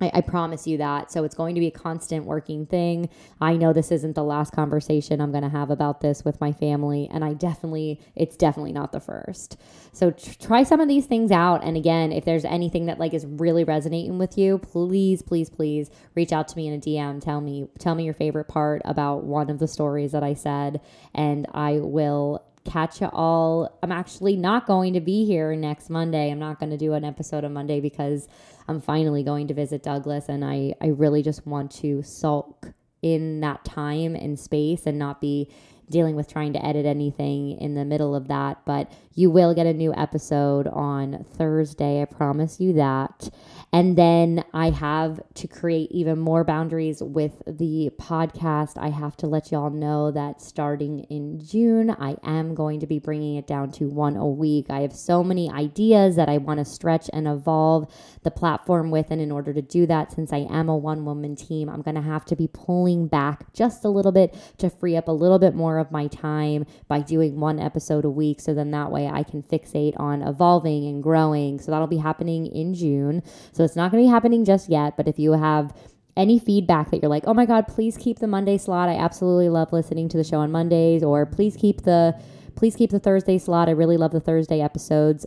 I, 0.00 0.10
I, 0.14 0.20
promise 0.20 0.66
you 0.66 0.78
that. 0.78 1.10
So 1.10 1.24
it's 1.24 1.34
going 1.34 1.54
to 1.54 1.60
be 1.60 1.66
a 1.66 1.72
constant 1.72 2.24
working 2.24 2.66
thing. 2.66 3.08
I 3.40 3.56
know 3.56 3.72
this 3.72 3.90
isn't 3.90 4.14
the 4.14 4.22
last 4.24 4.52
conversation 4.52 5.20
I'm 5.20 5.32
going 5.32 5.42
to 5.42 5.48
have 5.48 5.70
about 5.70 6.00
this 6.00 6.24
with 6.24 6.40
my 6.40 6.52
family. 6.52 7.08
And 7.10 7.24
I 7.24 7.32
definitely, 7.32 8.00
it's 8.14 8.36
definitely 8.36 8.72
not 8.72 8.92
the 8.92 9.00
first. 9.00 9.56
So 9.92 10.12
tr- 10.12 10.34
try 10.38 10.62
some 10.62 10.80
of 10.80 10.88
these 10.88 11.06
things 11.06 11.30
out. 11.30 11.64
And 11.64 11.76
again, 11.76 12.12
if 12.12 12.24
there's 12.24 12.44
anything 12.44 12.86
that 12.86 12.98
like 12.98 13.14
is 13.14 13.26
really 13.26 13.64
resonating 13.64 14.18
with 14.18 14.38
you, 14.38 14.58
please, 14.58 15.22
please, 15.22 15.50
please 15.50 15.90
reach 16.14 16.32
out 16.32 16.48
to 16.48 16.56
me 16.56 16.68
in 16.68 16.74
a 16.74 16.78
DM. 16.78 17.20
Tell 17.20 17.40
me, 17.40 17.68
tell 17.78 17.94
me 17.94 18.04
your 18.04 18.14
favorite 18.14 18.48
part 18.48 18.82
about 18.84 19.24
one 19.24 19.50
of 19.50 19.58
the 19.58 19.68
stories 19.68 20.12
that 20.12 20.22
I 20.22 20.34
said. 20.34 20.80
And 21.14 21.46
I 21.52 21.80
will 21.80 22.44
catch 22.64 23.00
you 23.00 23.08
all. 23.12 23.78
I'm 23.82 23.92
actually 23.92 24.36
not 24.36 24.66
going 24.66 24.92
to 24.94 25.00
be 25.00 25.24
here 25.24 25.54
next 25.56 25.90
Monday. 25.90 26.30
I'm 26.30 26.38
not 26.38 26.58
going 26.58 26.70
to 26.70 26.76
do 26.76 26.92
an 26.94 27.04
episode 27.04 27.44
on 27.44 27.52
Monday 27.52 27.80
because 27.80 28.28
I'm 28.68 28.80
finally 28.80 29.22
going 29.22 29.48
to 29.48 29.54
visit 29.54 29.82
Douglas 29.82 30.28
and 30.28 30.44
I, 30.44 30.74
I 30.80 30.88
really 30.88 31.22
just 31.22 31.46
want 31.46 31.70
to 31.72 32.02
sulk 32.02 32.72
in 33.02 33.40
that 33.40 33.64
time 33.64 34.14
and 34.14 34.38
space 34.38 34.86
and 34.86 34.98
not 34.98 35.20
be 35.20 35.50
dealing 35.90 36.16
with 36.16 36.30
trying 36.30 36.52
to 36.54 36.64
edit 36.64 36.86
anything 36.86 37.58
in 37.58 37.74
the 37.74 37.84
middle 37.84 38.14
of 38.14 38.28
that. 38.28 38.64
But 38.64 38.90
you 39.14 39.30
will 39.30 39.54
get 39.54 39.66
a 39.66 39.72
new 39.72 39.92
episode 39.94 40.68
on 40.68 41.24
Thursday. 41.34 42.02
I 42.02 42.04
promise 42.04 42.60
you 42.60 42.74
that. 42.74 43.30
And 43.72 43.98
then 43.98 44.44
I 44.54 44.70
have 44.70 45.20
to 45.34 45.46
create 45.46 45.90
even 45.90 46.18
more 46.18 46.42
boundaries 46.42 47.02
with 47.02 47.42
the 47.46 47.90
podcast. 48.00 48.78
I 48.78 48.88
have 48.88 49.16
to 49.18 49.26
let 49.26 49.52
y'all 49.52 49.68
know 49.68 50.10
that 50.12 50.40
starting 50.40 51.00
in 51.10 51.44
June, 51.44 51.90
I 51.90 52.16
am 52.22 52.54
going 52.54 52.80
to 52.80 52.86
be 52.86 52.98
bringing 52.98 53.36
it 53.36 53.46
down 53.46 53.72
to 53.72 53.88
one 53.88 54.16
a 54.16 54.26
week. 54.26 54.66
I 54.70 54.80
have 54.80 54.94
so 54.94 55.22
many 55.22 55.50
ideas 55.50 56.16
that 56.16 56.30
I 56.30 56.38
want 56.38 56.60
to 56.60 56.64
stretch 56.64 57.10
and 57.12 57.28
evolve 57.28 57.92
the 58.22 58.30
platform 58.30 58.90
with. 58.90 59.10
And 59.10 59.20
in 59.20 59.30
order 59.30 59.52
to 59.52 59.60
do 59.60 59.84
that, 59.86 60.12
since 60.12 60.32
I 60.32 60.46
am 60.50 60.70
a 60.70 60.76
one 60.76 61.04
woman 61.04 61.36
team, 61.36 61.68
I'm 61.68 61.82
going 61.82 61.96
to 61.96 62.00
have 62.00 62.24
to 62.26 62.36
be 62.36 62.48
pulling 62.48 63.06
back 63.06 63.52
just 63.52 63.84
a 63.84 63.90
little 63.90 64.12
bit 64.12 64.34
to 64.58 64.70
free 64.70 64.96
up 64.96 65.08
a 65.08 65.12
little 65.12 65.38
bit 65.38 65.54
more 65.78 65.86
of 65.86 65.92
my 65.92 66.08
time 66.08 66.66
by 66.88 67.00
doing 67.00 67.38
one 67.38 67.60
episode 67.60 68.04
a 68.04 68.10
week. 68.10 68.40
So 68.40 68.52
then 68.52 68.72
that 68.72 68.90
way 68.90 69.06
I 69.06 69.22
can 69.22 69.42
fixate 69.42 69.98
on 69.98 70.22
evolving 70.22 70.86
and 70.86 71.02
growing. 71.02 71.60
So 71.60 71.70
that'll 71.70 71.86
be 71.86 71.98
happening 71.98 72.46
in 72.46 72.74
June. 72.74 73.22
So 73.52 73.62
it's 73.64 73.76
not 73.76 73.92
going 73.92 74.02
to 74.02 74.08
be 74.08 74.12
happening 74.12 74.44
just 74.44 74.68
yet, 74.68 74.96
but 74.96 75.06
if 75.06 75.18
you 75.18 75.32
have 75.32 75.72
any 76.16 76.40
feedback 76.40 76.90
that 76.90 77.00
you're 77.00 77.10
like, 77.10 77.24
oh 77.28 77.34
my 77.34 77.46
God, 77.46 77.68
please 77.68 77.96
keep 77.96 78.18
the 78.18 78.26
Monday 78.26 78.58
slot. 78.58 78.88
I 78.88 78.96
absolutely 78.96 79.48
love 79.48 79.72
listening 79.72 80.08
to 80.08 80.16
the 80.16 80.24
show 80.24 80.38
on 80.38 80.50
Mondays, 80.50 81.04
or 81.04 81.24
please 81.26 81.56
keep 81.56 81.82
the 81.82 82.20
please 82.56 82.74
keep 82.74 82.90
the 82.90 82.98
Thursday 82.98 83.38
slot. 83.38 83.68
I 83.68 83.72
really 83.72 83.96
love 83.96 84.10
the 84.10 84.18
Thursday 84.18 84.60
episodes. 84.60 85.26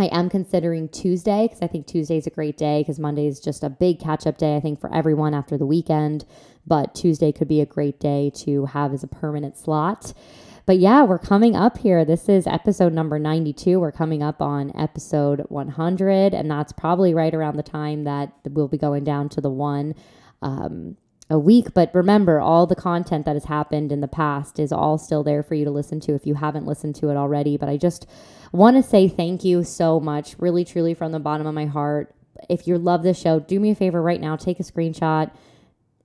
I 0.00 0.06
am 0.06 0.30
considering 0.30 0.88
Tuesday 0.88 1.46
because 1.46 1.62
I 1.62 1.66
think 1.66 1.86
Tuesday 1.86 2.16
is 2.16 2.26
a 2.26 2.30
great 2.30 2.56
day 2.56 2.80
because 2.80 2.98
Monday 2.98 3.26
is 3.26 3.40
just 3.40 3.62
a 3.62 3.70
big 3.70 4.00
catch 4.00 4.26
up 4.26 4.38
day, 4.38 4.56
I 4.56 4.60
think, 4.60 4.80
for 4.80 4.92
everyone 4.94 5.34
after 5.34 5.58
the 5.58 5.66
weekend. 5.66 6.24
But 6.66 6.94
Tuesday 6.94 7.32
could 7.32 7.48
be 7.48 7.60
a 7.60 7.66
great 7.66 8.00
day 8.00 8.30
to 8.36 8.66
have 8.66 8.92
as 8.92 9.02
a 9.02 9.08
permanent 9.08 9.56
slot. 9.56 10.12
But 10.66 10.78
yeah, 10.78 11.02
we're 11.02 11.18
coming 11.18 11.56
up 11.56 11.78
here. 11.78 12.04
This 12.04 12.28
is 12.28 12.46
episode 12.46 12.92
number 12.92 13.18
92. 13.18 13.80
We're 13.80 13.92
coming 13.92 14.22
up 14.22 14.40
on 14.40 14.72
episode 14.76 15.40
100, 15.48 16.34
and 16.34 16.50
that's 16.50 16.72
probably 16.72 17.12
right 17.12 17.34
around 17.34 17.56
the 17.56 17.62
time 17.62 18.04
that 18.04 18.32
we'll 18.44 18.68
be 18.68 18.78
going 18.78 19.04
down 19.04 19.28
to 19.30 19.40
the 19.40 19.50
one 19.50 19.94
um, 20.42 20.96
a 21.30 21.38
week. 21.38 21.72
But 21.72 21.94
remember, 21.94 22.40
all 22.40 22.66
the 22.66 22.74
content 22.74 23.24
that 23.24 23.36
has 23.36 23.44
happened 23.44 23.92
in 23.92 24.00
the 24.00 24.08
past 24.08 24.58
is 24.58 24.72
all 24.72 24.98
still 24.98 25.22
there 25.22 25.42
for 25.42 25.54
you 25.54 25.64
to 25.64 25.70
listen 25.70 26.00
to 26.00 26.14
if 26.14 26.26
you 26.26 26.34
haven't 26.34 26.66
listened 26.66 26.96
to 26.96 27.08
it 27.10 27.16
already. 27.16 27.56
But 27.56 27.68
I 27.68 27.76
just 27.76 28.06
want 28.52 28.76
to 28.76 28.82
say 28.82 29.08
thank 29.08 29.44
you 29.44 29.64
so 29.64 30.00
much, 30.00 30.34
really, 30.38 30.64
truly, 30.64 30.94
from 30.94 31.12
the 31.12 31.20
bottom 31.20 31.46
of 31.46 31.54
my 31.54 31.66
heart 31.66 32.14
if 32.48 32.66
you 32.66 32.78
love 32.78 33.02
this 33.02 33.20
show, 33.20 33.40
do 33.40 33.60
me 33.60 33.70
a 33.70 33.74
favor 33.74 34.00
right 34.00 34.20
now, 34.20 34.36
take 34.36 34.60
a 34.60 34.62
screenshot, 34.62 35.30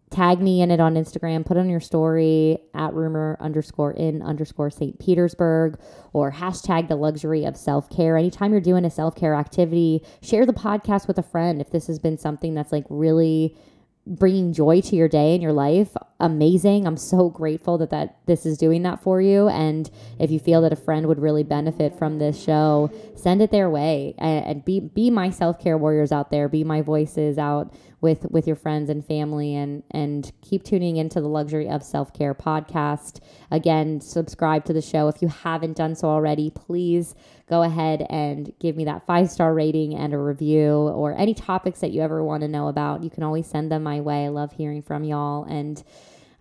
tag 0.10 0.40
me 0.40 0.62
in 0.62 0.72
it 0.72 0.80
on 0.80 0.96
Instagram, 0.96 1.46
put 1.46 1.58
on 1.58 1.70
your 1.70 1.80
story 1.80 2.58
at 2.74 2.94
rumor 2.94 3.38
underscore 3.40 3.92
in 3.92 4.22
underscore 4.22 4.70
St. 4.70 5.00
Petersburg 5.00 5.80
or 6.14 6.32
hashtag 6.32 6.88
the 6.88 6.96
luxury 6.96 7.46
of 7.46 7.58
self 7.58 7.90
care. 7.90 8.18
Anytime 8.18 8.52
you're 8.52 8.62
doing 8.62 8.86
a 8.86 8.92
self 8.92 9.16
care 9.16 9.36
activity, 9.36 10.04
share 10.22 10.46
the 10.46 10.54
podcast 10.54 11.08
with 11.08 11.18
a 11.18 11.24
friend 11.24 11.62
if 11.62 11.72
this 11.72 11.88
has 11.88 12.00
been 12.00 12.18
something 12.18 12.54
that's 12.54 12.72
like 12.72 12.86
really 12.90 13.56
bringing 14.08 14.54
joy 14.54 14.82
to 14.82 14.96
your 14.96 15.08
day 15.08 15.34
and 15.34 15.42
your 15.42 15.54
life 15.54 15.96
amazing. 16.20 16.88
I'm 16.88 16.98
so 16.98 17.30
grateful 17.30 17.78
that 17.80 17.90
that 17.90 18.18
this 18.26 18.46
is 18.46 18.58
doing 18.58 18.84
that 18.84 19.02
for 19.02 19.20
you. 19.20 19.50
And 19.50 19.90
if 20.20 20.32
you 20.32 20.40
feel 20.40 20.62
that 20.62 20.72
a 20.72 20.78
friend 20.78 21.08
would 21.08 21.20
really 21.20 21.44
benefit 21.44 21.98
from 21.98 22.20
this 22.20 22.42
show 22.42 22.92
send 23.26 23.42
it 23.42 23.50
their 23.50 23.70
way. 23.70 24.14
And, 24.20 24.64
be 24.64 24.80
be 24.80 25.10
my 25.10 25.32
self-care 25.32 25.78
warriors 25.78 26.12
out 26.12 26.30
there. 26.30 26.48
Be 26.48 26.64
my 26.64 26.82
voices 26.82 27.40
out 27.40 27.74
with 28.06 28.28
with 28.30 28.46
your 28.46 28.56
friends 28.56 28.88
and 28.88 29.04
family 29.04 29.56
and 29.56 29.82
and 29.90 30.32
keep 30.42 30.64
tuning 30.64 30.98
into 30.98 31.20
the 31.20 31.28
luxury 31.28 31.68
of 31.68 31.82
self-care 31.82 32.36
podcast. 32.36 33.20
Again 33.50 34.00
subscribe 34.00 34.64
to 34.66 34.74
the 34.74 34.82
show 34.82 35.08
if 35.08 35.24
you 35.24 35.28
haven't 35.28 35.76
done 35.76 35.96
so 35.96 36.08
already. 36.08 36.52
Please 36.52 37.16
go 37.50 37.64
ahead 37.64 38.06
and 38.12 38.54
give 38.60 38.76
me 38.76 38.86
that 38.86 39.08
five 39.08 39.32
star 39.32 39.56
rating 39.56 39.96
and 39.96 40.14
a 40.14 40.20
review 40.20 40.70
or 40.72 41.18
any 41.18 41.34
topics 41.34 41.80
that 41.80 41.92
you 41.92 42.02
ever 42.02 42.24
want 42.24 42.42
to 42.42 42.48
know 42.48 42.68
about. 42.68 43.04
You 43.04 43.10
can 43.10 43.24
always 43.24 43.48
send 43.48 43.72
them 43.72 43.82
my 43.82 44.02
way. 44.02 44.26
I 44.26 44.30
love 44.30 44.54
hearing 44.54 44.84
from 44.84 45.04
y'all. 45.04 45.44
And 45.44 45.84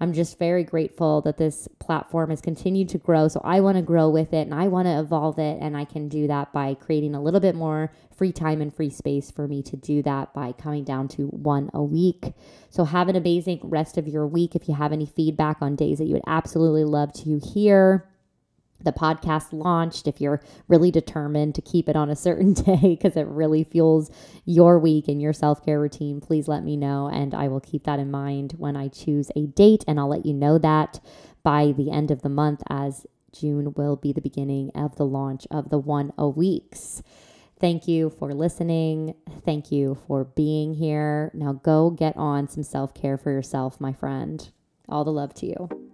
I'm 0.04 0.12
just 0.12 0.38
very 0.38 0.64
grateful 0.64 1.22
that 1.22 1.38
this 1.38 1.66
platform 1.78 2.28
has 2.28 2.42
continued 2.42 2.90
to 2.90 2.98
grow. 2.98 3.26
So 3.26 3.40
I 3.42 3.60
want 3.60 3.78
to 3.78 3.82
grow 3.82 4.10
with 4.10 4.34
it 4.34 4.42
and 4.42 4.52
I 4.52 4.68
want 4.68 4.86
to 4.86 5.00
evolve 5.00 5.38
it. 5.38 5.56
And 5.62 5.74
I 5.74 5.86
can 5.86 6.10
do 6.10 6.26
that 6.26 6.52
by 6.52 6.74
creating 6.74 7.14
a 7.14 7.22
little 7.22 7.40
bit 7.40 7.54
more 7.54 7.90
free 8.14 8.30
time 8.30 8.60
and 8.60 8.70
free 8.70 8.90
space 8.90 9.30
for 9.30 9.48
me 9.48 9.62
to 9.62 9.78
do 9.78 10.02
that 10.02 10.34
by 10.34 10.52
coming 10.52 10.84
down 10.84 11.08
to 11.08 11.28
one 11.28 11.70
a 11.72 11.82
week. 11.82 12.34
So 12.68 12.84
have 12.84 13.08
an 13.08 13.16
amazing 13.16 13.60
rest 13.62 13.96
of 13.96 14.06
your 14.06 14.26
week. 14.26 14.54
If 14.54 14.68
you 14.68 14.74
have 14.74 14.92
any 14.92 15.06
feedback 15.06 15.62
on 15.62 15.74
days 15.74 15.96
that 15.96 16.04
you 16.04 16.12
would 16.12 16.22
absolutely 16.26 16.84
love 16.84 17.14
to 17.14 17.38
hear, 17.38 18.06
the 18.84 18.92
podcast 18.92 19.52
launched, 19.52 20.06
if 20.06 20.20
you're 20.20 20.40
really 20.68 20.90
determined 20.90 21.54
to 21.54 21.62
keep 21.62 21.88
it 21.88 21.96
on 21.96 22.10
a 22.10 22.16
certain 22.16 22.52
day 22.52 22.80
because 22.82 23.16
it 23.16 23.26
really 23.26 23.64
fuels 23.64 24.10
your 24.44 24.78
week 24.78 25.08
and 25.08 25.20
your 25.20 25.32
self 25.32 25.64
care 25.64 25.80
routine, 25.80 26.20
please 26.20 26.48
let 26.48 26.64
me 26.64 26.76
know. 26.76 27.08
And 27.08 27.34
I 27.34 27.48
will 27.48 27.60
keep 27.60 27.84
that 27.84 27.98
in 27.98 28.10
mind 28.10 28.54
when 28.58 28.76
I 28.76 28.88
choose 28.88 29.30
a 29.36 29.46
date. 29.46 29.84
And 29.86 29.98
I'll 29.98 30.08
let 30.08 30.26
you 30.26 30.34
know 30.34 30.58
that 30.58 31.00
by 31.42 31.72
the 31.76 31.90
end 31.90 32.10
of 32.10 32.22
the 32.22 32.28
month, 32.28 32.62
as 32.68 33.06
June 33.32 33.74
will 33.74 33.96
be 33.96 34.12
the 34.12 34.20
beginning 34.20 34.70
of 34.74 34.96
the 34.96 35.06
launch 35.06 35.46
of 35.50 35.70
the 35.70 35.78
one 35.78 36.12
a 36.16 36.28
weeks. 36.28 37.02
Thank 37.60 37.88
you 37.88 38.10
for 38.10 38.32
listening. 38.32 39.14
Thank 39.44 39.70
you 39.70 39.96
for 40.06 40.24
being 40.24 40.74
here. 40.74 41.30
Now 41.34 41.52
go 41.52 41.90
get 41.90 42.16
on 42.16 42.48
some 42.48 42.62
self 42.62 42.94
care 42.94 43.16
for 43.16 43.30
yourself, 43.30 43.80
my 43.80 43.92
friend. 43.92 44.50
All 44.88 45.04
the 45.04 45.12
love 45.12 45.34
to 45.34 45.46
you. 45.46 45.93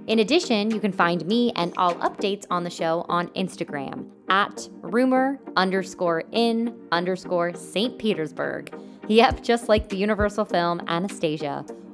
In 0.07 0.19
addition, 0.19 0.71
you 0.71 0.79
can 0.79 0.91
find 0.91 1.25
me 1.25 1.51
and 1.55 1.73
all 1.77 1.93
updates 1.95 2.45
on 2.49 2.63
the 2.63 2.69
show 2.69 3.05
on 3.07 3.27
Instagram 3.29 4.09
at 4.29 4.67
rumor 4.81 5.39
underscore 5.55 6.23
in 6.31 6.75
underscore 6.91 7.53
St. 7.53 7.97
Petersburg. 7.99 8.73
Yep, 9.07 9.43
just 9.43 9.69
like 9.69 9.89
the 9.89 9.97
Universal 9.97 10.45
film 10.45 10.81
Anastasia 10.87 11.65